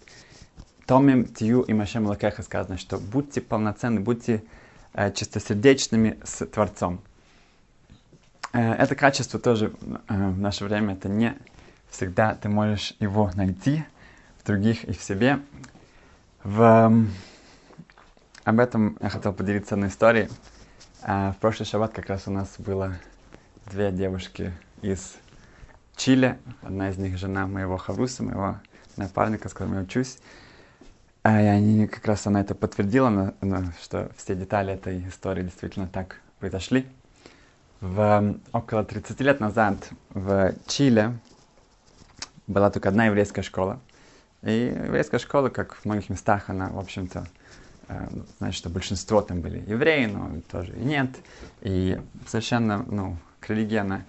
Томим 0.86 1.26
тию 1.26 1.60
и 1.60 1.74
Машем 1.74 2.06
Лакеха 2.06 2.42
сказано, 2.42 2.78
что 2.78 2.96
будьте 2.96 3.42
полноценны, 3.42 4.00
будьте 4.00 4.42
чистосердечными 5.14 6.18
с 6.24 6.46
Творцом. 6.46 7.00
Э, 8.52 8.72
это 8.74 8.94
качество 8.94 9.40
тоже 9.40 9.72
э, 10.08 10.30
в 10.30 10.38
наше 10.38 10.64
время, 10.64 10.94
это 10.94 11.08
не 11.08 11.36
всегда 11.90 12.34
ты 12.34 12.48
можешь 12.48 12.94
его 13.00 13.30
найти 13.34 13.84
в 14.42 14.46
других 14.46 14.84
и 14.84 14.92
в 14.92 15.02
себе. 15.02 15.40
В, 16.42 17.06
об 18.44 18.60
этом 18.60 18.96
я 19.00 19.08
хотел 19.08 19.32
поделиться 19.32 19.74
одной 19.74 19.88
историей. 19.88 20.28
В 21.02 21.36
прошлый 21.40 21.66
шаббат 21.66 21.92
как 21.92 22.08
раз 22.08 22.26
у 22.26 22.30
нас 22.30 22.54
было 22.58 22.96
две 23.66 23.92
девушки 23.92 24.52
из 24.82 25.16
Чили. 25.96 26.38
Одна 26.62 26.90
из 26.90 26.98
них 26.98 27.16
жена 27.16 27.46
моего 27.46 27.76
Хавруса, 27.76 28.22
моего 28.22 28.58
напарника, 28.96 29.48
с 29.48 29.52
которым 29.52 29.74
я 29.74 29.80
учусь. 29.82 30.18
А, 31.26 31.40
и 31.40 31.46
они 31.46 31.86
как 31.86 32.04
раз 32.04 32.26
она 32.26 32.42
это 32.42 32.54
подтвердила, 32.54 33.08
на, 33.08 33.34
на, 33.40 33.72
что 33.82 34.10
все 34.14 34.34
детали 34.34 34.74
этой 34.74 35.08
истории 35.08 35.42
действительно 35.42 35.88
так 35.88 36.20
произошли. 36.38 36.86
В, 37.80 38.36
около 38.52 38.84
30 38.84 39.18
лет 39.22 39.40
назад 39.40 39.88
в 40.10 40.54
Чили 40.66 41.18
была 42.46 42.70
только 42.70 42.90
одна 42.90 43.06
еврейская 43.06 43.40
школа. 43.40 43.80
И 44.42 44.74
еврейская 44.84 45.18
школа, 45.18 45.48
как 45.48 45.76
в 45.76 45.86
многих 45.86 46.10
местах, 46.10 46.50
она, 46.50 46.68
в 46.68 46.78
общем-то, 46.78 47.26
э, 47.88 48.08
значит, 48.38 48.58
что 48.58 48.68
большинство 48.68 49.22
там 49.22 49.40
были 49.40 49.64
евреи, 49.66 50.04
но 50.04 50.30
тоже 50.52 50.76
и 50.76 50.84
нет. 50.84 51.08
И 51.62 51.98
совершенно, 52.26 52.84
ну, 52.86 53.16
к 53.40 53.48
религии 53.48 53.78
она 53.78 54.02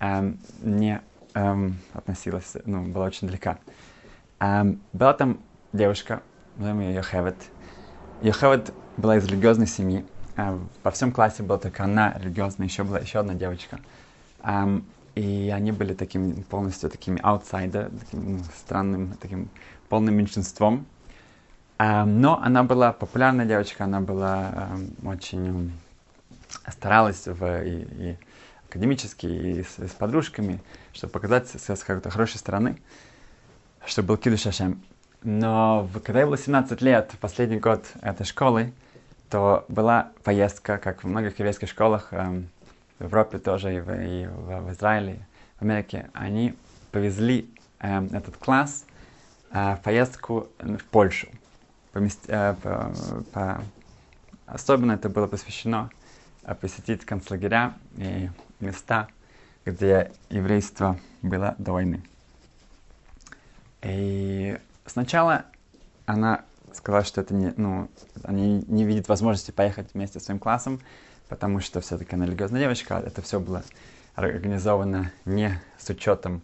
э, 0.00 0.32
не 0.62 1.00
э, 1.32 1.70
относилась, 1.92 2.56
ну, 2.64 2.82
была 2.86 3.06
очень 3.06 3.28
далека. 3.28 3.58
Э, 4.40 4.64
была 4.92 5.14
там 5.14 5.38
девушка, 5.72 6.22
назовем 6.58 6.80
ее 6.80 6.94
Йохевет. 6.94 7.36
Йохевет 8.22 8.72
была 8.96 9.16
из 9.16 9.26
религиозной 9.26 9.66
семьи. 9.66 10.04
Э, 10.36 10.58
во 10.82 10.90
всем 10.90 11.12
классе 11.12 11.42
была 11.42 11.58
только 11.58 11.84
она 11.84 12.14
религиозная, 12.18 12.66
еще 12.66 12.84
была 12.84 12.98
еще 12.98 13.18
одна 13.18 13.34
девочка. 13.34 13.80
И 15.14 15.52
они 15.52 15.72
были 15.72 15.94
таким 15.94 16.42
полностью 16.44 16.90
такими 16.90 17.18
аутсайдер, 17.22 17.90
таким 18.00 18.36
ну, 18.36 18.44
странным, 18.58 19.14
таким 19.20 19.48
полным 19.88 20.14
меньшинством. 20.14 20.86
Но 21.78 22.40
она 22.42 22.62
была 22.62 22.92
популярная 22.92 23.46
девочка, 23.46 23.84
она 23.84 24.02
была 24.02 24.68
очень 25.04 25.72
старалась 26.70 27.26
в, 27.26 27.64
и, 27.64 27.82
и 27.82 28.18
академически, 28.68 29.26
и 29.26 29.62
с, 29.62 29.78
и 29.78 29.86
с 29.86 29.92
подружками, 29.92 30.60
чтобы 30.92 31.12
показать 31.12 31.48
с, 31.48 31.68
с 31.68 31.84
какой-то 31.84 32.10
хорошей 32.10 32.38
стороны, 32.38 32.78
чтобы 33.86 34.08
был 34.08 34.16
кидуш 34.16 34.40
Шашем. 34.40 34.82
Но 35.26 35.88
когда 36.04 36.20
ей 36.20 36.26
было 36.26 36.38
17 36.38 36.80
лет, 36.82 37.10
последний 37.20 37.58
год 37.58 37.84
этой 38.00 38.24
школы, 38.24 38.72
то 39.28 39.64
была 39.66 40.12
поездка, 40.22 40.78
как 40.78 41.02
в 41.02 41.08
многих 41.08 41.36
еврейских 41.40 41.68
школах, 41.68 42.12
um, 42.12 42.46
в 43.00 43.04
Европе 43.06 43.40
тоже, 43.40 43.74
и 43.74 43.80
в, 43.80 43.90
и 43.90 44.26
в, 44.28 44.60
в 44.60 44.70
Израиле, 44.70 45.18
в 45.58 45.62
Америке, 45.62 46.10
они 46.12 46.54
повезли 46.92 47.50
э, 47.80 48.06
этот 48.12 48.36
класс 48.36 48.84
э, 49.50 49.74
в 49.74 49.82
поездку 49.82 50.46
в 50.60 50.84
Польшу. 50.84 51.26
Помест, 51.90 52.20
э, 52.28 52.54
по, 52.62 52.92
по, 53.32 53.64
особенно 54.46 54.92
это 54.92 55.08
было 55.08 55.26
посвящено 55.26 55.90
э, 56.44 56.54
посетить 56.54 57.04
концлагеря 57.04 57.74
и 57.96 58.30
места, 58.60 59.08
где 59.64 60.12
еврейство 60.30 61.00
было 61.20 61.56
до 61.58 61.72
войны. 61.72 62.00
И 63.82 64.56
сначала 64.86 65.44
она 66.06 66.44
сказала, 66.72 67.04
что 67.04 67.20
это 67.20 67.34
не, 67.34 67.52
ну, 67.56 67.88
они 68.22 68.64
не 68.68 68.84
видят 68.84 69.08
возможности 69.08 69.50
поехать 69.50 69.88
вместе 69.94 70.20
с 70.20 70.24
своим 70.24 70.38
классом, 70.38 70.80
потому 71.28 71.60
что 71.60 71.80
все-таки 71.80 72.14
она 72.14 72.26
религиозная 72.26 72.60
девочка, 72.60 73.02
это 73.04 73.22
все 73.22 73.40
было 73.40 73.62
организовано 74.14 75.12
не 75.24 75.60
с 75.78 75.88
учетом 75.90 76.42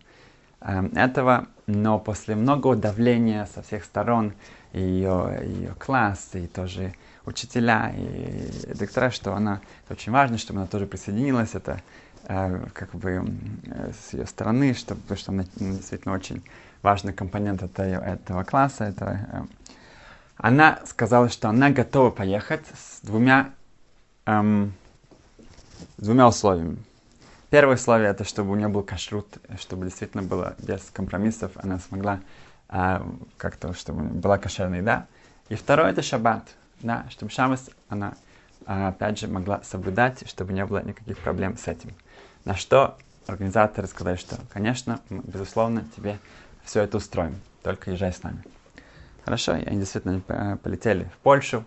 э, 0.61 0.85
этого, 0.95 1.49
но 1.67 1.99
после 1.99 2.35
многого 2.35 2.77
давления 2.77 3.47
со 3.55 3.63
всех 3.63 3.85
сторон, 3.85 4.35
ее, 4.73 5.41
ее 5.43 5.75
класс, 5.79 6.31
и 6.35 6.47
тоже 6.47 6.95
учителя, 7.25 7.93
и 7.97 8.75
доктора, 8.75 9.11
что 9.11 9.35
она, 9.35 9.61
это 9.85 9.95
очень 9.95 10.13
важно, 10.13 10.39
чтобы 10.39 10.61
она 10.61 10.67
тоже 10.67 10.87
присоединилась, 10.87 11.55
это 11.55 11.81
э, 12.25 12.67
как 12.73 12.95
бы 12.95 13.25
э, 13.65 13.93
с 13.93 14.13
ее 14.13 14.27
стороны, 14.27 14.75
чтобы, 14.75 15.17
что 15.17 15.33
она 15.33 15.45
ну, 15.57 15.73
действительно 15.73 16.15
очень 16.15 16.43
важный 16.83 17.13
компонент 17.13 17.63
этого, 17.63 17.87
этого 17.87 18.45
класса. 18.45 18.85
Это, 18.85 19.27
э, 19.33 19.43
она 20.37 20.81
сказала, 20.85 21.29
что 21.29 21.49
она 21.49 21.71
готова 21.71 22.11
поехать 22.11 22.65
с 22.75 23.01
двумя, 23.03 23.51
эм, 24.27 24.75
с 25.99 26.05
двумя 26.05 26.29
условиями. 26.29 26.79
Первое 27.51 27.77
условие 27.77 28.09
это, 28.09 28.25
чтобы 28.25 28.53
у 28.53 28.55
нее 28.55 28.69
был 28.69 28.83
кашрут, 28.83 29.39
чтобы 29.59 29.85
действительно 29.85 30.23
было 30.23 30.55
без 30.59 30.81
компромиссов, 30.93 31.53
она 31.57 31.79
смогла 31.79 32.21
э, 32.69 33.01
как-то, 33.37 33.75
чтобы 33.75 34.05
была 34.05 34.39
кошерная 34.39 34.81
еда. 34.81 35.07
И 35.49 35.55
второе 35.55 35.91
это 35.91 36.03
шаббат, 36.03 36.49
да, 36.81 37.05
чтобы 37.11 37.31
шаббат 37.31 37.61
она 37.89 38.15
э, 38.67 38.89
опять 38.89 39.19
же 39.19 39.29
могла 39.29 39.63
соблюдать, 39.63 40.27
чтобы 40.29 40.53
не 40.55 40.65
было 40.65 40.83
никаких 40.83 41.19
проблем 41.19 41.59
с 41.59 41.69
этим. 41.69 41.91
На 42.45 42.57
что 42.57 42.97
организаторы 43.27 43.87
сказали, 43.87 44.17
что, 44.17 44.39
конечно, 44.53 45.01
безусловно, 45.11 45.85
тебе 45.97 46.19
все 46.65 46.83
это 46.83 46.97
устроим, 46.97 47.41
только 47.63 47.91
езжай 47.91 48.13
с 48.13 48.23
нами. 48.23 48.43
Хорошо, 49.25 49.57
и 49.57 49.65
они 49.65 49.79
действительно 49.79 50.21
э, 50.29 50.57
полетели 50.57 51.05
в 51.05 51.19
Польшу, 51.19 51.65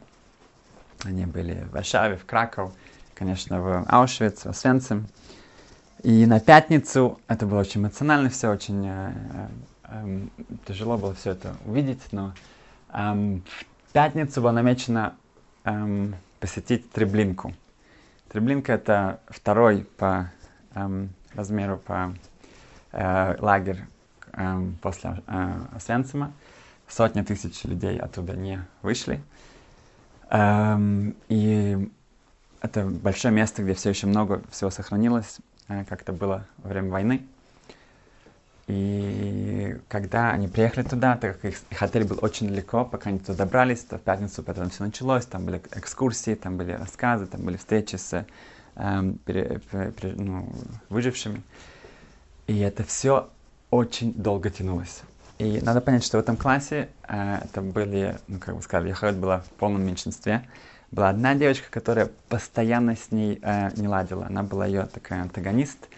они 1.04 1.26
были 1.26 1.64
в 1.70 1.72
Варшаве, 1.72 2.18
в 2.18 2.26
Краков, 2.26 2.74
конечно, 3.14 3.62
в 3.62 3.86
Аушвиц, 3.88 4.42
в 4.42 4.48
Освенцим. 4.48 5.08
И 6.04 6.26
на 6.26 6.40
пятницу 6.40 7.20
это 7.28 7.46
было 7.46 7.62
очень 7.62 7.82
эмоционально, 7.82 8.30
все 8.30 8.50
очень 8.50 8.86
э, 8.86 9.14
э, 9.84 10.20
тяжело 10.68 10.98
было 10.98 11.14
все 11.16 11.32
это 11.32 11.56
увидеть, 11.66 12.02
но 12.12 12.34
э, 12.94 13.40
в 13.88 13.94
пятницу 13.94 14.42
было 14.42 14.52
намечено 14.52 15.16
э, 15.64 16.12
посетить 16.40 16.92
Треблинку. 16.92 17.54
Треблинка 18.30 18.74
это 18.74 19.22
второй 19.30 19.88
по 19.98 20.30
э, 20.74 21.08
размеру 21.34 21.78
по 21.78 22.14
э, 22.92 23.36
лагерь 23.40 23.86
э, 24.36 24.72
после 24.82 25.22
э, 25.28 25.60
Освенцима. 25.76 26.32
Сотни 26.88 27.22
тысяч 27.24 27.64
людей 27.64 27.98
оттуда 27.98 28.34
не 28.34 28.64
вышли. 28.84 29.22
Эм, 30.30 31.16
и 31.30 31.90
это 32.62 32.86
большое 32.86 33.34
место, 33.34 33.64
где 33.64 33.74
все 33.74 33.90
еще 33.90 34.08
много 34.08 34.42
всего 34.52 34.70
сохранилось, 34.70 35.38
э, 35.68 35.84
как 35.86 36.02
это 36.04 36.14
было 36.14 36.46
во 36.58 36.70
время 36.70 36.92
войны. 36.92 37.26
И 38.68 39.78
когда 39.88 40.32
они 40.32 40.48
приехали 40.48 40.84
туда, 40.84 41.18
так 41.18 41.40
как 41.40 41.52
их, 41.52 41.62
их 41.70 41.82
отель 41.84 42.06
был 42.06 42.18
очень 42.22 42.48
далеко, 42.48 42.84
пока 42.84 43.10
они 43.10 43.20
туда 43.20 43.46
добрались, 43.46 43.82
то 43.82 43.98
в 43.98 44.02
пятницу 44.02 44.42
потом 44.42 44.70
все 44.70 44.84
началось, 44.84 45.26
там 45.26 45.46
были 45.46 45.62
экскурсии, 45.76 46.34
там 46.34 46.58
были 46.58 46.72
рассказы, 46.72 47.28
там 47.28 47.42
были 47.42 47.58
встречи 47.58 47.96
с 47.96 48.26
пере, 49.26 49.60
пере, 49.60 49.92
пере, 49.92 50.16
ну, 50.18 50.52
выжившими. 50.90 51.42
И 52.48 52.60
это 52.60 52.84
все 52.84 53.30
очень 53.76 54.14
долго 54.14 54.50
тянулось. 54.50 55.02
И 55.38 55.60
надо 55.62 55.82
понять, 55.82 56.04
что 56.04 56.18
в 56.18 56.22
этом 56.22 56.38
классе 56.38 56.90
э, 57.08 57.40
это 57.44 57.62
были, 57.62 58.18
ну, 58.28 58.40
как 58.40 58.56
бы 58.56 58.62
сказали, 58.62 58.90
Яхавет 58.90 59.18
была 59.18 59.40
в 59.40 59.50
полном 59.58 59.86
меньшинстве. 59.86 60.48
Была 60.92 61.10
одна 61.10 61.36
девочка, 61.36 61.70
которая 61.70 62.10
постоянно 62.30 62.96
с 62.96 63.12
ней 63.12 63.40
э, 63.42 63.72
не 63.76 63.88
ладила. 63.88 64.28
Она 64.28 64.44
была 64.44 64.66
ее 64.66 64.86
такая 64.86 65.22
антагонист, 65.22 65.90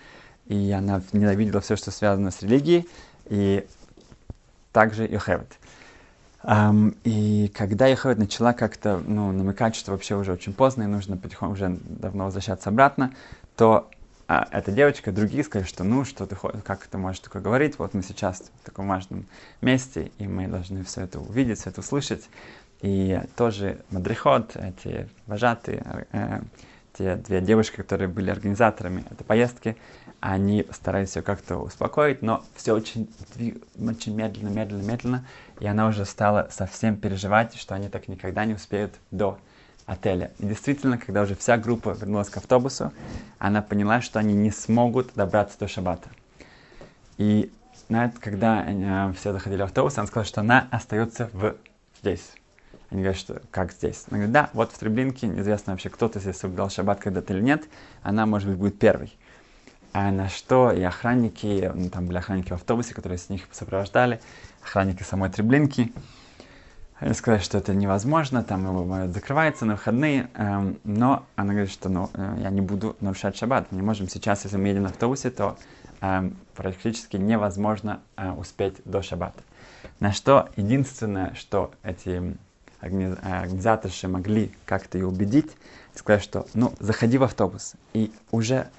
и 0.48 0.72
она 0.72 1.02
ненавидела 1.14 1.62
все, 1.62 1.76
что 1.76 1.92
связано 1.92 2.32
с 2.32 2.42
религией, 2.42 2.90
и 3.26 3.68
также 4.72 5.08
Йохевет. 5.08 5.58
Um, 6.44 6.96
и 7.04 7.52
когда 7.54 7.88
Йохевет 7.88 8.18
начала 8.20 8.54
как-то 8.54 9.02
ну, 9.06 9.32
намекать, 9.32 9.76
что 9.76 9.92
вообще 9.92 10.16
уже 10.16 10.32
очень 10.32 10.54
поздно 10.54 10.84
и 10.84 10.86
нужно 10.86 11.18
потихоньку 11.18 11.54
уже 11.54 11.78
давно 11.84 12.26
возвращаться 12.26 12.70
обратно, 12.70 13.14
то 13.56 13.90
а 14.28 14.48
эта 14.52 14.72
девочка, 14.72 15.14
другие 15.14 15.44
сказали, 15.44 15.68
что 15.68 15.86
ну, 15.86 16.04
что 16.04 16.26
ты, 16.26 16.36
как 16.36 16.86
ты 16.88 16.98
можешь 16.98 17.22
такое 17.22 17.42
говорить, 17.42 17.80
вот 17.80 17.94
мы 17.94 18.04
сейчас 18.04 18.52
в 18.62 18.66
таком 18.66 18.90
важном 18.90 19.26
месте, 19.62 20.12
и 20.18 20.28
мы 20.28 20.48
должны 20.48 20.84
все 20.84 21.02
это 21.02 21.20
увидеть, 21.20 21.60
все 21.60 21.70
это 21.70 21.80
услышать. 21.80 22.30
И 22.82 23.22
тоже 23.38 23.80
Мадрихот, 23.90 24.58
эти 24.58 25.10
вожатые, 25.28 26.08
э, 26.12 26.42
те 26.98 27.16
две 27.16 27.40
девушки, 27.40 27.78
которые 27.78 28.10
были 28.10 28.30
организаторами 28.30 29.06
этой 29.10 29.24
поездки, 29.24 29.78
они 30.20 30.66
старались 30.72 31.16
ее 31.16 31.22
как-то 31.22 31.58
успокоить, 31.58 32.22
но 32.22 32.44
все 32.56 32.74
очень, 32.74 33.10
очень 33.80 34.16
медленно, 34.16 34.50
медленно, 34.50 34.82
медленно, 34.82 35.26
и 35.60 35.68
она 35.68 35.88
уже 35.88 36.06
стала 36.06 36.50
совсем 36.52 36.98
переживать, 36.98 37.56
что 37.56 37.76
они 37.76 37.88
так 37.88 38.08
никогда 38.08 38.46
не 38.46 38.56
успеют 38.56 38.96
до 39.12 39.40
отеля. 39.88 40.32
И 40.38 40.46
действительно, 40.46 41.00
когда 41.00 41.24
уже 41.24 41.36
вся 41.36 41.58
группа 41.58 41.90
вернулась 41.90 42.30
к 42.30 42.38
автобусу, 42.38 42.92
она 43.40 43.64
поняла, 43.64 44.02
что 44.02 44.20
они 44.20 44.36
не 44.36 44.52
смогут 44.52 45.14
добраться 45.16 45.58
до 45.58 45.68
Шабата. 45.68 46.10
И 47.18 47.52
на 47.90 48.06
это, 48.06 48.20
когда 48.20 48.64
э, 48.68 49.14
все 49.14 49.32
заходили 49.34 49.62
в 49.62 49.66
автобус, 49.66 49.98
она 49.98 50.06
сказала, 50.06 50.26
что 50.26 50.42
она 50.42 50.68
остается 50.70 51.30
в... 51.34 51.56
здесь. 52.02 52.34
Они 52.90 53.02
говорят, 53.02 53.20
что 53.20 53.42
как 53.50 53.72
здесь? 53.72 54.04
Она 54.10 54.18
говорит, 54.18 54.34
да, 54.34 54.50
вот 54.54 54.72
в 54.72 54.78
Треблинке, 54.78 55.28
неизвестно 55.28 55.74
вообще, 55.74 55.90
кто-то 55.90 56.20
здесь 56.20 56.38
соблюдал 56.38 56.70
шаббат 56.70 57.00
когда-то 57.00 57.34
или 57.34 57.42
нет, 57.42 57.64
она, 58.04 58.26
может 58.26 58.50
быть, 58.50 58.58
будет 58.58 58.80
первой. 58.80 59.18
А 59.94 60.12
на 60.12 60.28
что 60.28 60.72
и 60.72 60.82
охранники, 60.84 61.72
ну, 61.74 61.90
там 61.90 62.08
были 62.08 62.18
охранники 62.18 62.50
в 62.50 62.56
автобусе, 62.56 62.94
которые 62.94 63.18
с 63.18 63.30
них 63.30 63.44
сопровождали, 63.52 64.20
охранники 64.62 65.04
самой 65.04 65.30
Треблинки, 65.30 65.94
они 67.00 67.14
сказали, 67.14 67.42
что 67.42 67.60
это 67.60 67.76
невозможно, 67.76 68.44
там 68.44 68.66
его 68.66 69.08
закрывается 69.08 69.66
на 69.66 69.74
выходные, 69.74 70.30
эм, 70.34 70.80
но 70.84 71.26
она 71.36 71.54
говорит, 71.54 71.72
что 71.72 71.90
ну, 71.90 72.10
э, 72.14 72.38
я 72.42 72.50
не 72.50 72.62
буду 72.62 72.96
нарушать 73.02 73.38
шаббат. 73.38 73.68
Мы 73.72 73.78
не 73.78 73.84
можем 73.84 74.10
сейчас, 74.10 74.44
если 74.46 74.58
мы 74.58 74.70
едем 74.70 74.84
на 74.84 74.90
автобусе, 74.90 75.30
то 75.30 75.58
эм, 76.02 76.36
практически 76.56 77.18
невозможно 77.18 78.02
э, 78.16 78.32
успеть 78.32 78.78
до 78.84 79.04
шаббата. 79.04 79.44
На 80.00 80.12
что 80.12 80.50
единственное, 80.56 81.36
что 81.36 81.72
эти 81.84 82.36
организаторы 82.82 83.94
могли 84.08 84.52
как-то 84.66 84.98
ее 84.98 85.08
убедить, 85.08 85.52
сказать, 85.94 86.24
что 86.24 86.48
ну, 86.54 86.74
заходи 86.80 87.18
в 87.18 87.24
автобус, 87.24 87.76
и 87.94 88.12
уже 88.32 88.70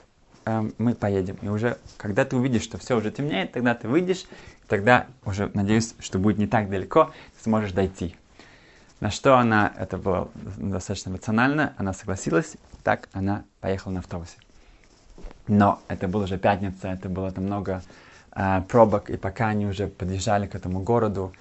э, 0.44 0.70
мы 0.78 0.94
поедем. 0.94 1.37
И 1.42 1.48
уже, 1.48 1.78
когда 1.96 2.24
ты 2.24 2.35
увидишь, 2.35 2.62
что 2.62 2.78
все 2.78 2.96
уже 2.96 3.12
темнеет, 3.12 3.52
тогда 3.52 3.74
ты 3.76 3.87
выйдешь, 3.87 4.24
тогда 4.68 5.07
уже 5.24 5.50
надеюсь, 5.54 5.94
что 5.98 6.18
будет 6.18 6.38
не 6.38 6.46
так 6.46 6.70
далеко, 6.70 7.12
ты 7.37 7.42
сможешь 7.42 7.72
дойти. 7.72 8.14
На 9.00 9.11
что 9.11 9.38
она, 9.38 9.72
это 9.78 9.96
было 9.96 10.28
достаточно 10.57 11.11
эмоционально, 11.11 11.72
она 11.76 11.92
согласилась, 11.92 12.57
так 12.83 13.09
она 13.12 13.44
поехала 13.61 13.92
на 13.92 14.00
автобусе. 14.00 14.37
Но 15.46 15.81
это 15.88 16.09
была 16.09 16.24
уже 16.24 16.37
пятница, 16.37 16.88
это 16.88 17.09
было 17.09 17.31
там 17.31 17.44
много 17.44 17.83
э, 18.33 18.62
пробок, 18.68 19.09
и 19.09 19.16
пока 19.16 19.48
они 19.48 19.66
уже 19.66 19.87
подъезжали 19.87 20.46
к 20.46 20.54
этому 20.54 20.81
городу, 20.81 21.33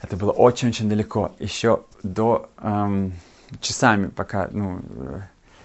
это 0.00 0.16
было 0.16 0.32
очень-очень 0.32 0.88
далеко. 0.88 1.32
Еще 1.38 1.82
до 2.02 2.50
эм, 2.58 3.14
часами, 3.60 4.08
пока 4.08 4.48
ну, 4.52 4.80
э, 4.82 5.20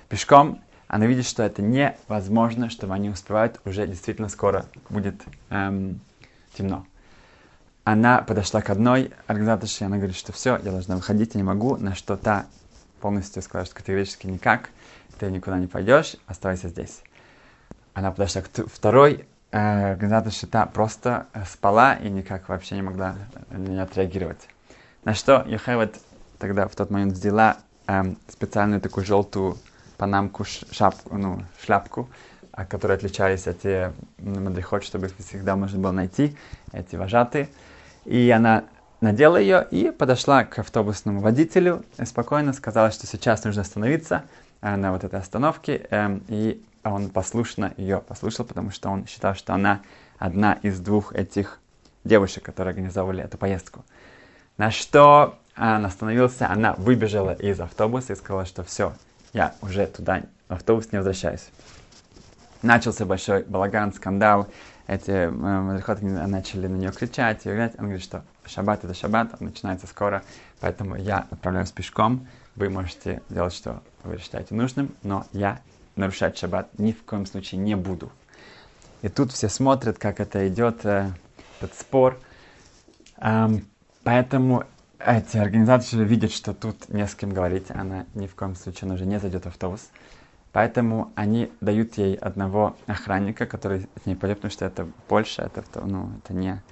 пешком, 0.10 0.62
она 0.88 1.06
видит, 1.06 1.26
что 1.26 1.44
это 1.44 1.62
невозможно, 1.62 2.70
что 2.70 2.92
они 2.92 3.10
успевают, 3.10 3.60
уже 3.66 3.86
действительно 3.86 4.30
скоро 4.30 4.66
будет 4.90 5.22
эм, 5.50 6.00
темно. 6.58 6.86
Она 7.84 8.22
подошла 8.22 8.62
к 8.62 8.70
одной 8.70 9.12
организаторше, 9.28 9.86
она 9.86 9.98
говорит, 9.98 10.18
что 10.18 10.34
все, 10.34 10.58
я 10.58 10.72
должна 10.72 10.96
выходить, 10.96 11.36
я 11.36 11.40
не 11.40 11.44
могу, 11.44 11.78
на 11.78 11.96
что 11.96 12.18
та 12.18 12.48
полностью 13.00 13.42
сказала, 13.42 13.66
что 13.66 13.76
категорически 13.76 14.28
никак, 14.28 14.70
ты 15.20 15.32
никуда 15.32 15.58
не 15.58 15.68
пойдешь, 15.68 16.18
оставайся 16.26 16.68
здесь. 16.68 17.02
Она 17.94 18.12
подошла 18.12 18.42
к 18.42 18.50
второй 18.68 19.28
э, 19.52 19.92
организаторше, 19.92 20.48
та 20.48 20.66
просто 20.66 21.28
э, 21.34 21.46
спала 21.46 21.94
и 21.94 22.10
никак 22.10 22.50
вообще 22.50 22.76
не 22.76 22.82
могла 22.82 23.16
на 23.50 23.58
нее 23.58 23.84
отреагировать. 23.84 24.50
На 25.06 25.14
что 25.14 25.44
Йохевет 25.48 25.98
тогда 26.40 26.68
в 26.68 26.76
тот 26.76 26.90
момент 26.92 27.14
взяла 27.14 27.58
э, 27.88 28.04
специальную 28.28 28.82
такую 28.82 29.06
желтую 29.06 29.58
панамку, 29.98 30.44
шапку, 30.44 31.18
ну, 31.18 31.42
шляпку, 31.64 32.10
которые 32.66 32.96
отличались 32.96 33.48
от 33.48 33.62
тех 33.62 33.94
мадрихот, 34.18 34.84
чтобы 34.84 35.08
их 35.08 35.14
всегда 35.18 35.56
можно 35.56 35.80
было 35.80 35.92
найти, 35.92 36.36
эти 36.72 36.96
вожатые. 36.96 37.50
И 38.06 38.30
она 38.30 38.66
надела 39.02 39.38
ее 39.38 39.68
и 39.70 39.92
подошла 39.92 40.44
к 40.44 40.60
автобусному 40.60 41.20
водителю 41.22 41.84
и 41.98 42.06
спокойно 42.06 42.54
сказала, 42.54 42.92
что 42.92 43.06
сейчас 43.06 43.44
нужно 43.44 43.62
остановиться 43.62 44.24
э, 44.62 44.76
на 44.76 44.92
вот 44.92 45.04
этой 45.04 45.20
остановке. 45.20 45.88
Э, 45.90 46.20
и 46.28 46.64
он 46.84 47.10
послушно 47.10 47.74
ее 47.78 48.00
послушал, 48.00 48.46
потому 48.46 48.72
что 48.72 48.90
он 48.90 49.06
считал, 49.08 49.36
что 49.36 49.54
она 49.54 49.82
одна 50.18 50.54
из 50.54 50.80
двух 50.80 51.14
этих 51.14 51.60
девушек, 52.04 52.44
которые 52.44 52.72
организовали 52.72 53.24
эту 53.24 53.38
поездку. 53.38 53.84
На 54.58 54.72
что 54.72 55.38
он 55.56 55.86
остановился, 55.86 56.50
она 56.50 56.74
выбежала 56.74 57.34
из 57.34 57.60
автобуса 57.60 58.14
и 58.14 58.16
сказала, 58.16 58.46
что 58.46 58.64
все, 58.64 58.94
я 59.34 59.54
уже 59.62 59.86
туда 59.86 60.24
автобус 60.48 60.92
не 60.92 60.98
возвращаюсь. 60.98 61.50
Начался 62.68 63.06
большой 63.06 63.44
балаган, 63.44 63.94
скандал. 63.94 64.50
Эти 64.88 65.10
э, 65.10 65.30
мадрихоты 65.30 66.04
начали 66.06 66.68
на 66.68 66.76
нее 66.76 66.92
кричать 66.92 67.46
и 67.46 67.50
играть. 67.50 67.76
Он 67.78 67.86
говорит, 67.86 68.04
что 68.04 68.26
шаббат 68.46 68.84
это 68.84 68.94
шаббат, 68.94 69.36
он 69.40 69.48
начинается 69.48 69.88
скоро, 69.88 70.22
поэтому 70.60 70.98
я 70.98 71.28
отправляюсь 71.32 71.72
пешком. 71.72 72.28
Вы 72.58 72.70
можете 72.70 73.22
делать, 73.30 73.54
что 73.54 73.82
вы 74.04 74.18
считаете 74.18 74.54
нужным, 74.54 74.94
но 75.02 75.26
я 75.32 75.62
нарушать 75.96 76.38
шаббат 76.38 76.78
ни 76.78 76.92
в 76.92 77.06
коем 77.06 77.26
случае 77.26 77.62
не 77.62 77.76
буду. 77.76 78.12
И 79.02 79.08
тут 79.08 79.32
все 79.32 79.48
смотрят, 79.48 79.98
как 79.98 80.20
это 80.20 80.46
идет, 80.50 80.86
э, 80.86 81.10
этот 81.62 81.74
спор. 81.74 82.20
Эм, 83.20 83.66
поэтому 84.04 84.66
эти 85.00 85.38
организаторы 85.38 86.04
видят, 86.04 86.34
что 86.34 86.54
тут 86.54 86.90
не 86.90 87.08
с 87.08 87.16
кем 87.16 87.32
говорить, 87.32 87.68
она 87.70 88.06
ни 88.14 88.28
в 88.28 88.36
коем 88.36 88.58
случае, 88.58 88.88
она 88.88 88.96
уже 88.96 89.06
не 89.06 89.22
зайдет 89.22 89.46
в 89.46 89.48
автобус. 89.48 89.88
Поэтому 90.58 91.12
они 91.14 91.52
дают 91.62 92.00
ей 92.00 92.16
одного 92.16 92.76
охранника, 92.88 93.46
который 93.46 93.88
с 94.02 94.08
ней 94.08 94.16
пойдет, 94.16 94.40
потому 94.40 94.52
что 94.52 94.66
это 94.66 94.88
больше, 95.08 95.44
это, 95.44 95.64
ну, 95.86 96.10
это 96.18 96.34
не 96.34 96.64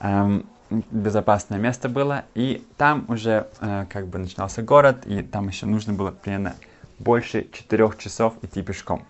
эм, 0.00 0.44
безопасное 0.68 1.58
место 1.58 1.88
было. 1.88 2.26
И 2.34 2.68
там 2.76 3.06
уже 3.08 3.48
э, 3.62 3.86
как 3.88 4.08
бы 4.08 4.18
начинался 4.18 4.60
город, 4.60 5.06
и 5.06 5.22
там 5.22 5.48
еще 5.48 5.64
нужно 5.64 5.94
было 5.94 6.10
примерно 6.10 6.54
больше 6.98 7.48
четырех 7.50 7.96
часов 7.96 8.34
идти 8.42 8.60
пешком. 8.60 9.06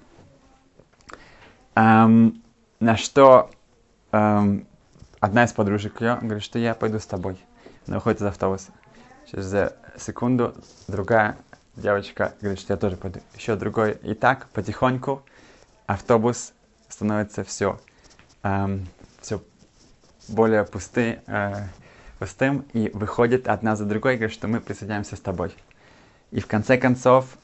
Эм, 1.75 2.41
на 2.79 2.97
что 2.97 3.51
эм, 4.13 4.65
одна 5.19 5.43
из 5.43 5.53
подружек 5.53 6.01
ее 6.01 6.19
говорит, 6.23 6.45
что 6.45 6.61
я 6.61 6.75
пойду 6.75 7.01
с 7.01 7.07
тобой. 7.07 7.37
Она 7.89 7.97
выходит 7.97 8.21
из 8.21 8.27
автобуса. 8.27 8.71
Через 9.29 9.73
секунду 9.99 10.55
другая 10.87 11.37
девочка 11.77 12.35
говорит, 12.41 12.61
что 12.61 12.75
я 12.75 12.77
тоже 12.79 12.97
пойду. 12.97 13.21
Еще 13.35 13.57
другой. 13.57 13.93
И 14.03 14.15
так 14.15 14.49
потихоньку 14.51 15.23
автобус 15.87 16.53
становится 16.89 17.45
все, 17.45 17.81
эм, 18.43 18.87
все 19.21 19.43
более 20.29 20.65
пусты, 20.65 21.21
э, 21.27 21.67
пустым 22.19 22.65
и 22.73 22.91
выходит 22.95 23.49
одна 23.49 23.77
за 23.77 23.85
другой 23.85 24.15
и 24.15 24.17
говорит, 24.17 24.35
что 24.35 24.49
мы 24.49 24.61
присоединяемся 24.61 25.17
с 25.17 25.21
тобой. 25.21 25.55
И 26.31 26.41
в 26.41 26.47
конце 26.47 26.79
концов 26.79 27.37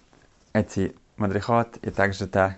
эти 0.53 0.95
мадрихот 1.17 1.77
и 1.83 1.91
также 1.91 2.27
та 2.27 2.57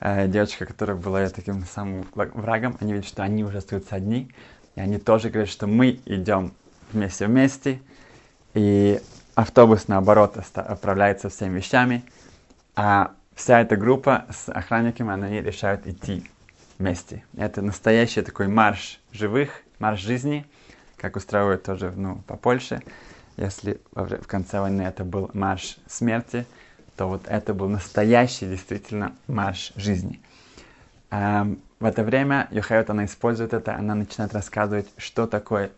э, 0.00 0.28
девочка, 0.28 0.66
которая 0.66 0.96
была 0.96 1.28
таким 1.28 1.64
самым 1.64 2.06
врагом, 2.12 2.76
они 2.80 2.92
видят, 2.92 3.08
что 3.08 3.22
они 3.22 3.44
уже 3.44 3.58
остаются 3.58 3.96
одни, 3.96 4.30
и 4.74 4.80
они 4.80 4.98
тоже 4.98 5.30
говорят, 5.30 5.50
что 5.50 5.66
мы 5.66 6.00
идем 6.04 6.52
вместе 6.92 7.26
вместе, 7.26 7.80
и 8.54 9.00
автобус, 9.34 9.88
наоборот, 9.88 10.36
отправляется 10.54 11.28
всеми 11.28 11.58
вещами, 11.58 12.04
а 12.74 13.12
вся 13.34 13.60
эта 13.60 13.76
группа 13.76 14.26
с 14.30 14.48
охранниками, 14.48 15.12
они 15.12 15.40
решают 15.40 15.86
идти 15.86 16.24
вместе. 16.78 17.24
Это 17.36 17.62
настоящий 17.62 18.22
такой 18.22 18.48
марш 18.48 19.00
живых, 19.12 19.62
марш 19.78 20.00
жизни, 20.00 20.46
как 20.96 21.16
устраивают 21.16 21.62
тоже 21.62 21.92
ну, 21.94 22.16
по 22.26 22.36
Польше. 22.36 22.82
Если 23.36 23.80
в 23.92 24.26
конце 24.26 24.60
войны 24.60 24.82
это 24.82 25.04
был 25.04 25.30
марш 25.32 25.78
смерти, 25.86 26.46
то 26.96 27.08
вот 27.08 27.22
это 27.26 27.54
был 27.54 27.68
настоящий 27.68 28.46
действительно 28.46 29.12
марш 29.26 29.72
жизни. 29.76 30.20
Эм, 31.10 31.60
в 31.80 31.84
это 31.84 32.04
время 32.04 32.48
Йохайот, 32.50 32.90
она 32.90 33.06
использует 33.06 33.54
это, 33.54 33.74
она 33.74 33.94
начинает 33.94 34.34
рассказывать, 34.34 34.88
что 34.98 35.26
такое 35.26 35.72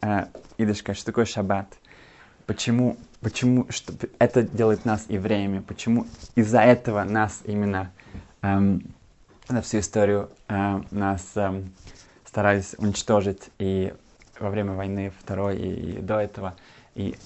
э, 0.00 0.26
идышка, 0.58 0.94
что 0.94 1.06
такое 1.06 1.24
шаббат, 1.24 1.66
почему, 2.46 2.96
почему 3.20 3.66
что, 3.70 3.92
это 4.18 4.42
делает 4.42 4.84
нас 4.84 5.06
евреями, 5.08 5.60
почему 5.60 6.06
из-за 6.34 6.60
этого 6.60 7.04
нас 7.04 7.40
именно 7.44 7.92
эм, 8.42 8.82
на 9.48 9.62
всю 9.62 9.78
историю 9.78 10.30
э, 10.48 10.82
нас 10.90 11.30
эм, 11.34 11.72
старались 12.24 12.74
уничтожить 12.78 13.50
и 13.58 13.92
во 14.38 14.50
время 14.50 14.72
войны 14.72 15.12
второй 15.20 15.58
и, 15.58 15.98
и 15.98 16.00
до 16.00 16.18
этого, 16.18 16.54
и 16.94 17.16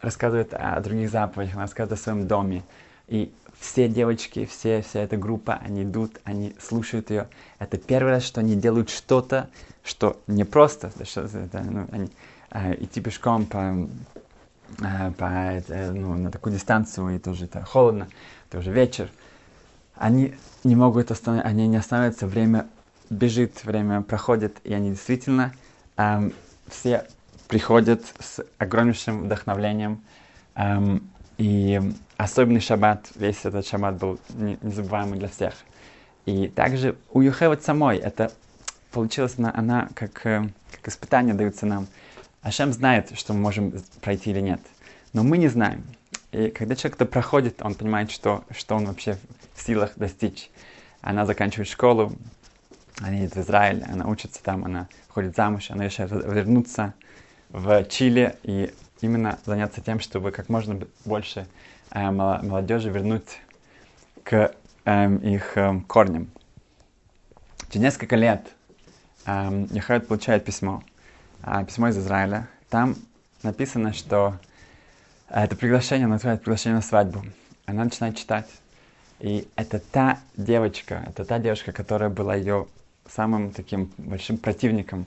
рассказывает 0.00 0.54
о 0.54 0.80
других 0.80 1.10
заповедях, 1.10 1.56
рассказывает 1.56 2.00
о 2.00 2.02
своем 2.02 2.26
доме. 2.26 2.62
И 3.06 3.32
все 3.58 3.88
девочки, 3.88 4.46
все, 4.46 4.82
вся 4.82 5.00
эта 5.00 5.16
группа, 5.16 5.54
они 5.54 5.82
идут, 5.82 6.18
они 6.24 6.54
слушают 6.60 7.10
ее. 7.10 7.28
Это 7.58 7.76
первый 7.76 8.10
раз, 8.10 8.24
что 8.24 8.40
они 8.40 8.56
делают 8.56 8.88
что-то, 8.88 9.50
что 9.84 10.20
не 10.26 10.44
просто, 10.44 10.90
что, 11.04 11.22
это, 11.22 11.60
ну, 11.60 11.86
они, 11.92 12.10
э, 12.50 12.82
идти 12.82 13.00
пешком 13.00 13.46
по, 13.46 13.58
э, 13.58 13.86
по 14.78 15.24
э, 15.24 15.90
ну, 15.92 16.14
на 16.14 16.30
такую 16.30 16.54
дистанцию, 16.54 17.16
и 17.16 17.18
тоже 17.18 17.46
это 17.46 17.62
холодно, 17.62 18.08
это 18.48 18.58
уже 18.58 18.72
вечер. 18.72 19.10
Они 19.94 20.34
не 20.64 20.76
могут 20.76 21.10
остановиться, 21.10 21.48
они 21.48 21.68
не 21.68 21.76
останавливаются, 21.76 22.26
время 22.26 22.66
бежит, 23.10 23.64
время 23.64 24.02
проходит, 24.02 24.58
и 24.64 24.72
они 24.72 24.90
действительно 24.90 25.52
э, 25.96 26.30
все 26.68 27.06
приходят 27.48 28.02
с 28.20 28.44
огромнейшим 28.58 29.24
вдохновлением. 29.24 30.02
Эм, 30.54 31.10
и 31.36 31.80
особенный 32.16 32.60
шаббат, 32.60 33.08
весь 33.16 33.44
этот 33.44 33.66
шаббат 33.66 33.96
был 33.96 34.18
незабываемый 34.62 35.18
для 35.18 35.28
всех. 35.28 35.54
И 36.26 36.48
также 36.48 36.96
у 37.12 37.22
Юхеват 37.22 37.62
самой 37.62 37.96
это 37.98 38.30
получилось, 38.92 39.34
она, 39.38 39.52
она 39.54 39.88
как, 39.94 40.24
э, 40.26 40.48
как 40.70 40.88
испытание 40.88 41.34
дается 41.34 41.66
нам. 41.66 41.86
Ашем 42.42 42.72
знает, 42.72 43.18
что 43.18 43.34
мы 43.34 43.40
можем 43.40 43.72
пройти 44.00 44.30
или 44.30 44.40
нет. 44.40 44.60
Но 45.12 45.22
мы 45.22 45.36
не 45.36 45.48
знаем. 45.48 45.84
И 46.32 46.48
когда 46.48 46.74
человек 46.76 46.96
это 46.96 47.06
проходит, 47.06 47.60
он 47.62 47.74
понимает, 47.74 48.10
что, 48.10 48.44
что 48.50 48.76
он 48.76 48.86
вообще 48.86 49.18
в 49.54 49.62
силах 49.62 49.92
достичь. 49.96 50.50
Она 51.02 51.26
заканчивает 51.26 51.68
школу, 51.68 52.12
она 52.98 53.10
едет 53.10 53.34
в 53.34 53.40
Израиль, 53.40 53.84
она 53.84 54.06
учится 54.06 54.42
там, 54.42 54.64
она 54.64 54.88
ходит 55.08 55.34
замуж, 55.34 55.70
она 55.70 55.84
решает 55.84 56.10
вернуться 56.10 56.94
в 57.48 57.84
Чили 57.84 58.36
и 58.42 58.72
именно 59.00 59.38
заняться 59.44 59.80
тем, 59.80 60.00
чтобы 60.00 60.30
как 60.30 60.48
можно 60.48 60.80
больше 61.04 61.46
э, 61.90 62.10
молодежи 62.10 62.90
вернуть 62.90 63.40
к 64.22 64.54
э, 64.84 65.16
их 65.18 65.56
э, 65.56 65.80
корням. 65.88 66.30
Через 67.70 67.82
несколько 67.82 68.16
лет 68.16 68.46
э, 69.26 69.66
Яхайот 69.70 70.06
получает 70.06 70.44
письмо, 70.44 70.82
письмо 71.66 71.88
из 71.88 71.98
Израиля. 71.98 72.48
Там 72.68 72.96
написано, 73.42 73.92
что 73.92 74.36
это 75.28 75.56
приглашение, 75.56 76.06
называется 76.06 76.42
приглашение 76.42 76.76
на 76.76 76.82
свадьбу. 76.82 77.24
Она 77.66 77.84
начинает 77.84 78.16
читать. 78.16 78.48
И 79.20 79.46
это 79.54 79.78
та 79.78 80.18
девочка, 80.36 81.04
это 81.06 81.24
та 81.24 81.38
девушка, 81.38 81.72
которая 81.72 82.08
была 82.08 82.34
ее 82.34 82.66
самым 83.06 83.52
таким 83.52 83.92
большим 83.98 84.38
противником. 84.38 85.06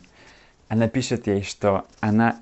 Она 0.67 0.87
пишет 0.87 1.27
ей, 1.27 1.43
что 1.43 1.85
она 1.99 2.39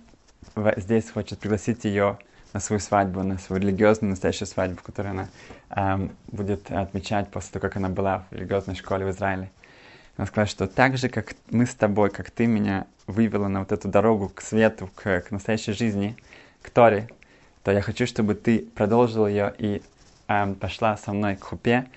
здесь 0.77 1.09
хочет 1.09 1.39
пригласить 1.39 1.85
ее 1.85 2.17
на 2.53 2.59
свою 2.59 2.79
свадьбу, 2.79 3.23
на 3.23 3.37
свою 3.37 3.61
религиозную 3.61 4.11
настоящую 4.11 4.47
свадьбу, 4.47 4.81
которую 4.81 5.11
она 5.11 5.27
эм, 5.69 6.11
будет 6.27 6.69
отмечать 6.69 7.29
после 7.29 7.53
того, 7.53 7.61
как 7.61 7.77
она 7.77 7.89
была 7.89 8.25
в 8.29 8.35
религиозной 8.35 8.75
школе 8.75 9.05
в 9.05 9.11
Израиле. 9.11 9.49
Она 10.21 10.27
сказала, 10.27 10.47
что 10.47 10.67
так 10.67 10.97
же, 10.97 11.09
как 11.09 11.33
мы 11.49 11.65
с 11.65 11.73
тобой, 11.73 12.11
как 12.11 12.29
ты 12.29 12.45
меня 12.45 12.85
вывела 13.07 13.47
на 13.47 13.61
вот 13.61 13.71
эту 13.71 13.87
дорогу 13.87 14.29
к 14.29 14.41
свету, 14.41 14.87
к, 14.93 15.21
к 15.21 15.31
настоящей 15.31 15.71
жизни, 15.71 16.15
к 16.61 16.69
Торе, 16.69 17.09
то 17.63 17.71
я 17.71 17.81
хочу, 17.81 18.05
чтобы 18.05 18.35
ты 18.35 18.59
продолжила 18.59 19.25
ее 19.25 19.51
и 19.57 19.81
эм, 20.27 20.53
пошла 20.53 20.95
со 20.95 21.11
мной 21.11 21.37
к 21.37 21.45
хупе, 21.45 21.87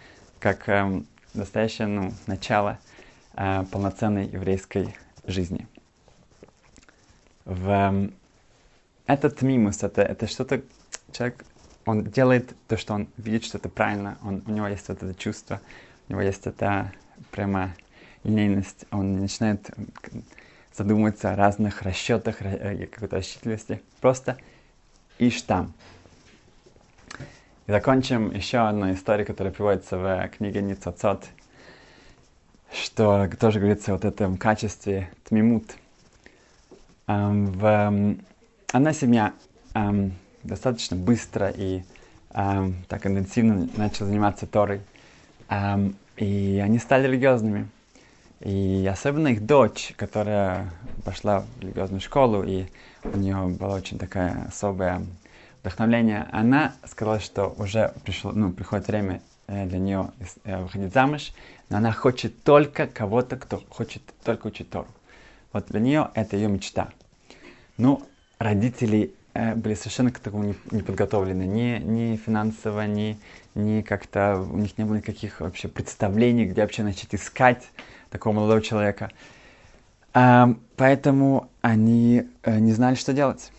как 0.40 0.70
эм, 0.70 1.06
настоящее 1.34 1.86
ну, 1.86 2.14
начало 2.26 2.78
э, 3.34 3.66
полноценной 3.70 4.24
еврейской 4.24 4.96
жизни. 5.26 5.68
В, 7.44 7.68
эм, 7.68 8.14
этот 9.04 9.42
мимус, 9.42 9.82
это, 9.82 10.00
это 10.00 10.26
что-то, 10.28 10.62
человек, 11.12 11.44
он 11.84 12.04
делает 12.04 12.56
то, 12.68 12.78
что 12.78 12.94
он 12.94 13.06
видит, 13.18 13.44
что 13.44 13.58
это 13.58 13.68
правильно, 13.68 14.16
он, 14.22 14.42
у 14.46 14.50
него 14.50 14.66
есть 14.66 14.88
вот 14.88 15.02
это 15.02 15.14
чувство, 15.14 15.60
у 16.08 16.12
него 16.12 16.22
есть 16.22 16.46
эта 16.46 16.90
прямо 17.30 17.74
линейность, 18.24 18.86
он 18.90 19.20
начинает 19.20 19.70
задумываться 20.74 21.32
о 21.32 21.36
разных 21.36 21.82
расчетах, 21.82 22.36
э, 22.40 22.86
какой-то 22.86 23.16
рассчитливости. 23.16 23.80
Просто 24.00 24.36
ишь 25.18 25.42
там. 25.42 25.72
И 27.66 27.70
закончим 27.70 28.30
еще 28.32 28.58
одной 28.58 28.94
историей, 28.94 29.24
которая 29.24 29.52
приводится 29.52 29.96
в 29.96 30.28
книге 30.36 30.60
Ницацот, 30.62 31.24
что 32.72 33.30
тоже 33.38 33.60
говорится 33.60 33.92
вот 33.92 34.04
этом 34.04 34.36
качестве 34.36 35.10
тмимут. 35.24 35.76
Um, 37.06 37.52
в 37.52 38.16
она 38.72 38.92
семья 38.92 39.34
эм, 39.74 40.14
достаточно 40.42 40.96
быстро 40.96 41.48
и 41.48 41.82
эм, 42.30 42.84
так 42.88 43.06
интенсивно 43.06 43.68
начала 43.76 44.08
заниматься 44.08 44.46
Торой. 44.46 44.80
Эм, 45.48 45.96
и 46.16 46.60
они 46.64 46.78
стали 46.78 47.06
религиозными. 47.06 47.68
И 48.44 48.86
особенно 48.92 49.28
их 49.28 49.46
дочь, 49.46 49.94
которая 49.96 50.70
пошла 51.02 51.40
в 51.40 51.60
религиозную 51.62 52.02
школу, 52.02 52.42
и 52.44 52.66
у 53.02 53.16
нее 53.16 53.48
было 53.48 53.74
очень 53.74 53.98
такое 53.98 54.44
особое 54.48 55.02
вдохновление, 55.62 56.28
она 56.30 56.74
сказала, 56.84 57.20
что 57.20 57.54
уже 57.56 57.94
пришло, 58.04 58.32
ну, 58.32 58.52
приходит 58.52 58.86
время 58.86 59.22
э, 59.46 59.64
для 59.64 59.78
нее 59.78 60.10
э, 60.44 60.62
выходить 60.62 60.92
замуж, 60.92 61.32
но 61.70 61.78
она 61.78 61.90
хочет 61.90 62.42
только 62.42 62.86
кого-то, 62.86 63.36
кто 63.36 63.62
хочет 63.70 64.02
только 64.24 64.48
учить 64.48 64.68
Тору. 64.68 64.88
Вот 65.54 65.68
для 65.68 65.80
нее 65.80 66.10
это 66.14 66.36
ее 66.36 66.48
мечта. 66.48 66.90
Ну, 67.78 68.02
родители 68.38 69.14
э, 69.32 69.54
были 69.54 69.72
совершенно 69.72 70.10
к 70.10 70.18
такому 70.18 70.54
не, 70.70 70.82
подготовлены, 70.82 71.44
ни, 71.44 71.78
ни 71.78 72.16
финансово, 72.16 72.86
ни, 72.86 73.18
ни 73.54 73.80
как-то, 73.80 74.38
у 74.38 74.58
них 74.58 74.76
не 74.76 74.84
было 74.84 74.96
никаких 74.96 75.40
вообще 75.40 75.68
представлений, 75.68 76.44
где 76.44 76.60
вообще 76.60 76.82
начать 76.82 77.14
искать 77.14 77.70
такого 78.14 78.32
молодого 78.32 78.62
человека. 78.62 79.10
Поэтому 80.12 81.50
они 81.62 82.28
э, 82.44 82.60
не 82.60 82.72
знали, 82.72 82.94
что 82.94 83.12
делать. 83.12 83.50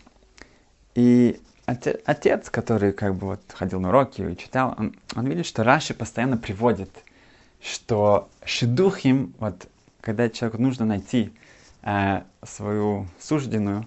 И 0.95 1.41
отец, 1.65 2.49
который 2.49 2.93
как 2.93 3.15
бы 3.15 3.27
вот 3.27 3.41
ходил 3.49 3.81
на 3.81 3.89
уроки 3.89 4.21
и 4.21 4.37
читал, 4.37 4.73
он, 4.77 4.95
он 5.13 5.27
видит, 5.27 5.45
что 5.45 5.65
Раши 5.65 5.93
постоянно 5.93 6.37
приводит, 6.37 6.89
что 7.61 8.29
шедухим, 8.45 9.33
вот 9.39 9.67
когда 9.99 10.29
человеку 10.29 10.61
нужно 10.61 10.85
найти 10.85 11.33
э, 11.81 12.21
свою 12.43 13.07
сужденную, 13.19 13.85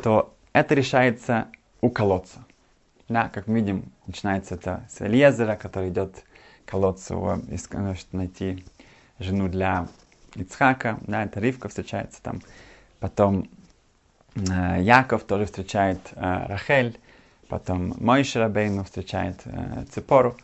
то 0.00 0.32
это 0.52 0.76
решается 0.76 1.48
у 1.80 1.90
колодца. 1.90 2.44
Да, 3.08 3.30
как 3.30 3.48
мы 3.48 3.56
видим, 3.60 3.90
начинается 4.06 4.54
это 4.54 4.86
с 4.88 5.00
Эльезера, 5.00 5.56
который 5.56 5.88
идет 5.88 6.24
к 6.64 6.70
колодцу, 6.70 7.42
чтобы 7.56 7.96
найти 8.12 8.64
жену 9.18 9.48
для 9.48 9.88
Ицхака, 10.34 10.98
да, 11.06 11.24
это 11.24 11.40
Ривка 11.40 11.68
встречается 11.68 12.22
там. 12.22 12.40
Потом 13.00 13.48
э, 14.34 14.78
Яков 14.80 15.24
тоже 15.24 15.46
встречает 15.46 16.00
э, 16.14 16.46
Рахель, 16.46 16.98
потом 17.48 17.94
Мой 17.98 18.24
Шарабейну 18.24 18.84
встречает 18.84 19.40
э, 19.44 19.84
Ципору. 19.92 20.36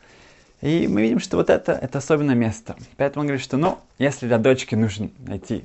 И 0.60 0.88
мы 0.88 1.02
видим, 1.02 1.20
что 1.20 1.37
вот 1.37 1.50
это, 1.50 1.72
это 1.72 1.98
особенное 1.98 2.34
место. 2.34 2.76
Поэтому 2.96 3.22
он 3.22 3.26
говорит, 3.26 3.44
что, 3.44 3.56
ну, 3.56 3.78
если 3.98 4.26
для 4.26 4.38
дочки 4.38 4.74
нужно 4.74 5.10
найти 5.18 5.64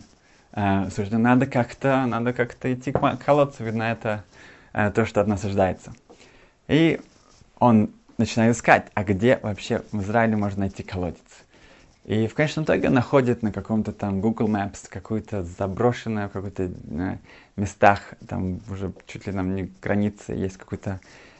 э, 0.51 0.89
суждено, 0.93 1.19
надо 1.19 1.45
как-то, 1.45 2.05
надо 2.05 2.33
как-то 2.33 2.73
идти 2.73 2.91
к 2.91 3.17
колодцу, 3.23 3.63
видно, 3.63 3.83
это 3.83 4.23
э, 4.73 4.91
то, 4.91 5.05
что 5.05 5.21
от 5.21 5.27
нас 5.27 5.45
ожидается. 5.45 5.93
И 6.67 6.99
он 7.59 7.91
начинает 8.17 8.55
искать, 8.55 8.87
а 8.93 9.03
где 9.03 9.39
вообще 9.41 9.83
в 9.91 10.01
Израиле 10.01 10.35
можно 10.35 10.61
найти 10.61 10.83
колодец. 10.83 11.17
И 12.09 12.25
в 12.25 12.33
конечном 12.33 12.65
итоге 12.65 12.89
находит 12.89 13.43
на 13.43 13.51
каком-то 13.51 13.91
там 13.91 14.19
Google 14.19 14.47
Maps 14.47 14.89
какую-то 14.89 15.43
заброшенную, 15.43 16.27
в 16.27 16.31
какой-то 16.31 16.63
э, 16.63 17.17
местах, 17.55 18.15
там 18.27 18.61
уже 18.67 18.91
чуть 19.05 19.27
ли 19.27 19.31
там 19.31 19.53
не 19.53 19.71
границы, 19.79 20.33
есть 20.33 20.57
какой-то 20.57 20.99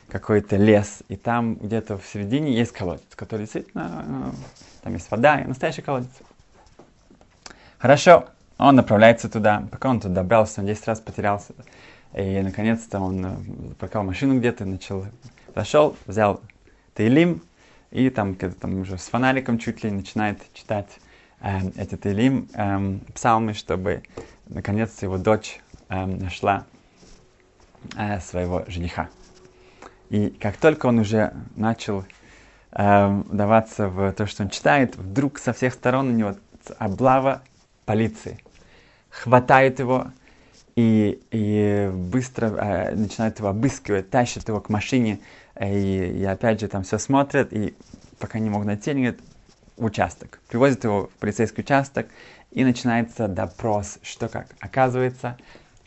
какой-то 0.09 0.57
лес, 0.57 1.01
и 1.07 1.15
там 1.15 1.55
где-то 1.55 1.97
в 1.97 2.05
середине 2.05 2.55
есть 2.55 2.71
колодец, 2.71 3.03
который 3.15 3.41
действительно, 3.41 4.05
э, 4.07 4.35
там 4.83 4.93
есть 4.93 5.09
вода, 5.09 5.41
и 5.41 5.47
настоящий 5.47 5.81
колодец. 5.81 6.11
Хорошо, 7.79 8.27
он 8.59 8.75
направляется 8.75 9.27
туда, 9.27 9.67
пока 9.71 9.89
он 9.89 9.99
туда 9.99 10.21
добрался, 10.21 10.61
он 10.61 10.67
10 10.67 10.85
раз 10.85 10.99
потерялся, 10.99 11.53
и 12.13 12.41
наконец-то 12.41 12.99
он 12.99 13.25
э, 13.25 13.29
парковал 13.79 14.05
машину 14.05 14.37
где-то, 14.37 14.65
начал, 14.65 15.07
зашел, 15.55 15.95
взял 16.05 16.41
Таилим, 16.93 17.41
и 17.91 18.09
там, 18.09 18.35
когда 18.35 18.55
там 18.55 18.79
уже 18.79 18.97
с 18.97 19.07
фонариком 19.07 19.57
чуть 19.57 19.83
ли 19.83 19.91
начинает 19.91 20.41
читать 20.53 20.99
э, 21.41 21.59
эти 21.75 21.95
Таилим, 21.95 22.47
э, 22.53 22.99
псалмы, 23.13 23.53
чтобы 23.53 24.03
наконец 24.47 25.01
его 25.01 25.17
дочь 25.17 25.59
э, 25.89 26.05
нашла 26.05 26.65
э, 27.97 28.19
своего 28.19 28.63
жениха. 28.67 29.09
И 30.09 30.29
как 30.29 30.57
только 30.57 30.87
он 30.87 30.99
уже 30.99 31.33
начал 31.55 32.05
э, 32.71 33.23
даваться 33.31 33.87
в 33.87 34.11
то, 34.13 34.25
что 34.25 34.43
он 34.43 34.49
читает, 34.49 34.95
вдруг 34.95 35.39
со 35.39 35.53
всех 35.53 35.73
сторон 35.73 36.09
у 36.09 36.11
него 36.11 36.35
облава 36.77 37.41
полиции. 37.85 38.39
Хватает 39.09 39.79
его 39.79 40.11
и, 40.79 41.21
и 41.31 41.91
быстро 41.93 42.47
э, 42.47 42.95
начинают 42.95 43.37
его 43.39 43.49
обыскивать, 43.49 44.09
тащат 44.09 44.47
его 44.47 44.61
к 44.61 44.69
машине, 44.69 45.19
и, 45.59 46.19
и 46.21 46.23
опять 46.23 46.61
же 46.61 46.69
там 46.69 46.83
все 46.83 46.97
смотрят, 46.99 47.51
и 47.51 47.75
пока 48.17 48.39
не 48.39 48.49
могут 48.49 48.67
найти, 48.67 48.91
они 48.91 49.01
говорят, 49.01 49.21
участок. 49.75 50.39
Привозят 50.47 50.85
его 50.85 51.07
в 51.07 51.19
полицейский 51.19 51.63
участок, 51.63 52.07
и 52.51 52.63
начинается 52.63 53.27
допрос, 53.27 53.99
что 54.03 54.29
как. 54.29 54.47
Оказывается, 54.61 55.37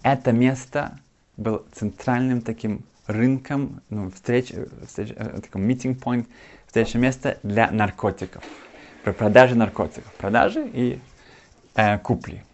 это 0.02 0.30
место 0.30 0.98
было 1.38 1.64
центральным 1.72 2.42
таким 2.42 2.84
рынком, 3.06 3.80
ну, 3.88 4.10
встреч, 4.10 4.52
встреч 4.86 5.14
э, 5.16 5.40
таком 5.40 5.66
meeting 5.66 5.98
point, 5.98 6.26
встречное 6.66 7.00
место 7.00 7.38
для 7.42 7.70
наркотиков. 7.70 8.44
Про 9.04 9.14
продажи 9.14 9.54
наркотиков. 9.54 10.12
Продажи 10.18 10.68
и 10.70 11.00
э, 11.76 11.98
купли. 11.98 12.44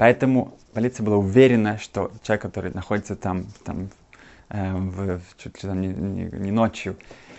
Поэтому 0.00 0.56
полиция 0.72 1.04
была 1.04 1.18
уверена, 1.18 1.76
что 1.76 2.10
человек, 2.22 2.40
который 2.40 2.72
находится 2.72 3.16
там, 3.16 3.44
там 3.66 3.90
э, 4.48 4.72
в, 4.72 5.20
чуть 5.36 5.62
ли 5.62 5.68
там 5.68 5.78
не, 5.78 5.88
не, 5.88 6.24
не 6.24 6.50
ночью, 6.50 6.96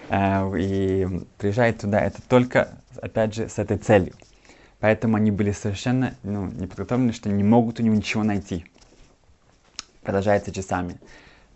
э, 0.10 0.60
и 0.60 1.08
приезжает 1.40 1.80
туда, 1.80 2.00
это 2.00 2.22
только, 2.22 2.78
опять 3.02 3.34
же, 3.34 3.50
с 3.50 3.58
этой 3.58 3.80
целью. 3.80 4.14
Поэтому 4.80 5.18
они 5.18 5.32
были 5.32 5.54
совершенно 5.54 6.14
ну, 6.22 6.52
не 6.52 6.68
подготовлены, 6.68 7.14
что 7.14 7.30
не 7.30 7.44
могут 7.44 7.80
у 7.80 7.84
него 7.84 7.96
ничего 7.96 8.22
найти. 8.22 8.64
Продолжается 10.04 10.52
часами. 10.52 11.00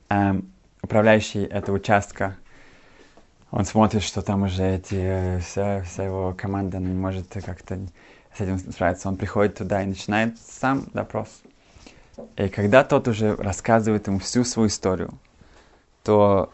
Эм, 0.09 0.51
управляющий 0.81 1.43
этого 1.43 1.75
участка, 1.75 2.35
он 3.51 3.65
смотрит, 3.65 4.01
что 4.01 4.23
там 4.23 4.41
уже 4.41 4.77
эти, 4.77 4.95
э, 4.95 5.39
вся, 5.41 5.83
вся 5.83 6.03
его 6.03 6.33
команда 6.35 6.79
не 6.79 6.95
может 6.95 7.31
как-то 7.45 7.77
с 8.35 8.41
этим 8.41 8.57
справиться. 8.59 9.07
Он 9.07 9.17
приходит 9.17 9.55
туда 9.55 9.83
и 9.83 9.85
начинает 9.85 10.37
сам 10.39 10.85
допрос. 10.93 11.41
И 12.37 12.47
когда 12.49 12.83
тот 12.83 13.07
уже 13.07 13.35
рассказывает 13.35 14.07
ему 14.07 14.19
всю 14.19 14.43
свою 14.43 14.67
историю, 14.67 15.13
то, 16.03 16.51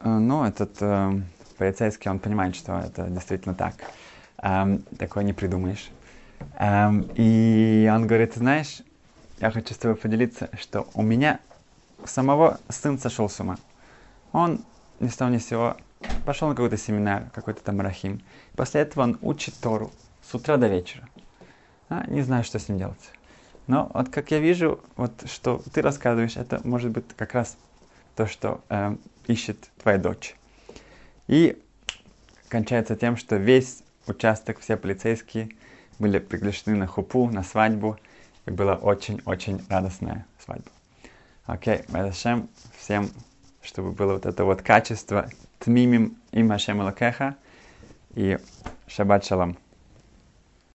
э, 0.00 0.08
ну, 0.08 0.44
этот 0.44 0.76
э, 0.80 1.20
полицейский, 1.58 2.10
он 2.10 2.18
понимает, 2.18 2.56
что 2.56 2.78
это 2.78 3.08
действительно 3.08 3.54
так. 3.54 3.74
Эм, 4.42 4.82
такое 4.98 5.24
не 5.24 5.32
придумаешь. 5.32 5.90
Эм, 6.58 7.08
и 7.14 7.90
он 7.92 8.06
говорит, 8.06 8.34
знаешь, 8.34 8.82
я 9.40 9.50
хочу 9.50 9.74
с 9.74 9.76
тобой 9.76 9.96
поделиться, 9.96 10.48
что 10.58 10.88
у 10.94 11.02
меня 11.02 11.40
самого 12.04 12.58
сын 12.68 12.98
сошел 12.98 13.28
с 13.28 13.38
ума. 13.40 13.56
Он 14.32 14.64
ни 15.00 15.08
с 15.08 15.16
того 15.16 15.30
ни 15.30 15.38
с 15.38 15.46
сего 15.46 15.76
пошел 16.24 16.48
на 16.48 16.54
какой-то 16.54 16.76
семинар, 16.76 17.24
какой-то 17.34 17.62
там 17.62 17.80
рахим. 17.80 18.22
После 18.56 18.80
этого 18.80 19.04
он 19.04 19.18
учит 19.22 19.54
Тору 19.60 19.92
с 20.22 20.34
утра 20.34 20.56
до 20.56 20.68
вечера. 20.68 21.08
А, 21.92 22.06
не 22.06 22.22
знаю, 22.22 22.42
что 22.42 22.58
с 22.58 22.70
ним 22.70 22.78
делать. 22.78 23.10
Но 23.66 23.90
вот 23.92 24.08
как 24.08 24.30
я 24.30 24.38
вижу, 24.38 24.80
вот 24.96 25.12
что 25.26 25.62
ты 25.74 25.82
рассказываешь, 25.82 26.38
это 26.38 26.58
может 26.64 26.90
быть 26.90 27.04
как 27.14 27.34
раз 27.34 27.58
то, 28.16 28.26
что 28.26 28.62
э, 28.70 28.96
ищет 29.26 29.58
твоя 29.82 29.98
дочь. 29.98 30.34
И 31.28 31.62
кончается 32.48 32.96
тем, 32.96 33.18
что 33.18 33.36
весь 33.36 33.82
участок, 34.06 34.60
все 34.60 34.78
полицейские 34.78 35.50
были 35.98 36.18
приглашены 36.18 36.76
на 36.76 36.86
хупу, 36.86 37.28
на 37.28 37.42
свадьбу, 37.42 37.98
и 38.46 38.50
была 38.50 38.76
очень-очень 38.76 39.62
радостная 39.68 40.24
свадьба. 40.42 40.70
Окей, 41.44 41.82
okay. 41.88 42.48
всем, 42.78 43.10
чтобы 43.60 43.92
было 43.92 44.14
вот 44.14 44.24
это 44.24 44.44
вот 44.44 44.62
качество 44.62 45.28
тмимим 45.58 46.16
им 46.30 46.48
Хашем 46.48 46.80
Элакеха 46.80 47.36
и 48.14 48.38
шаббат 48.86 49.26
шалом. 49.26 49.58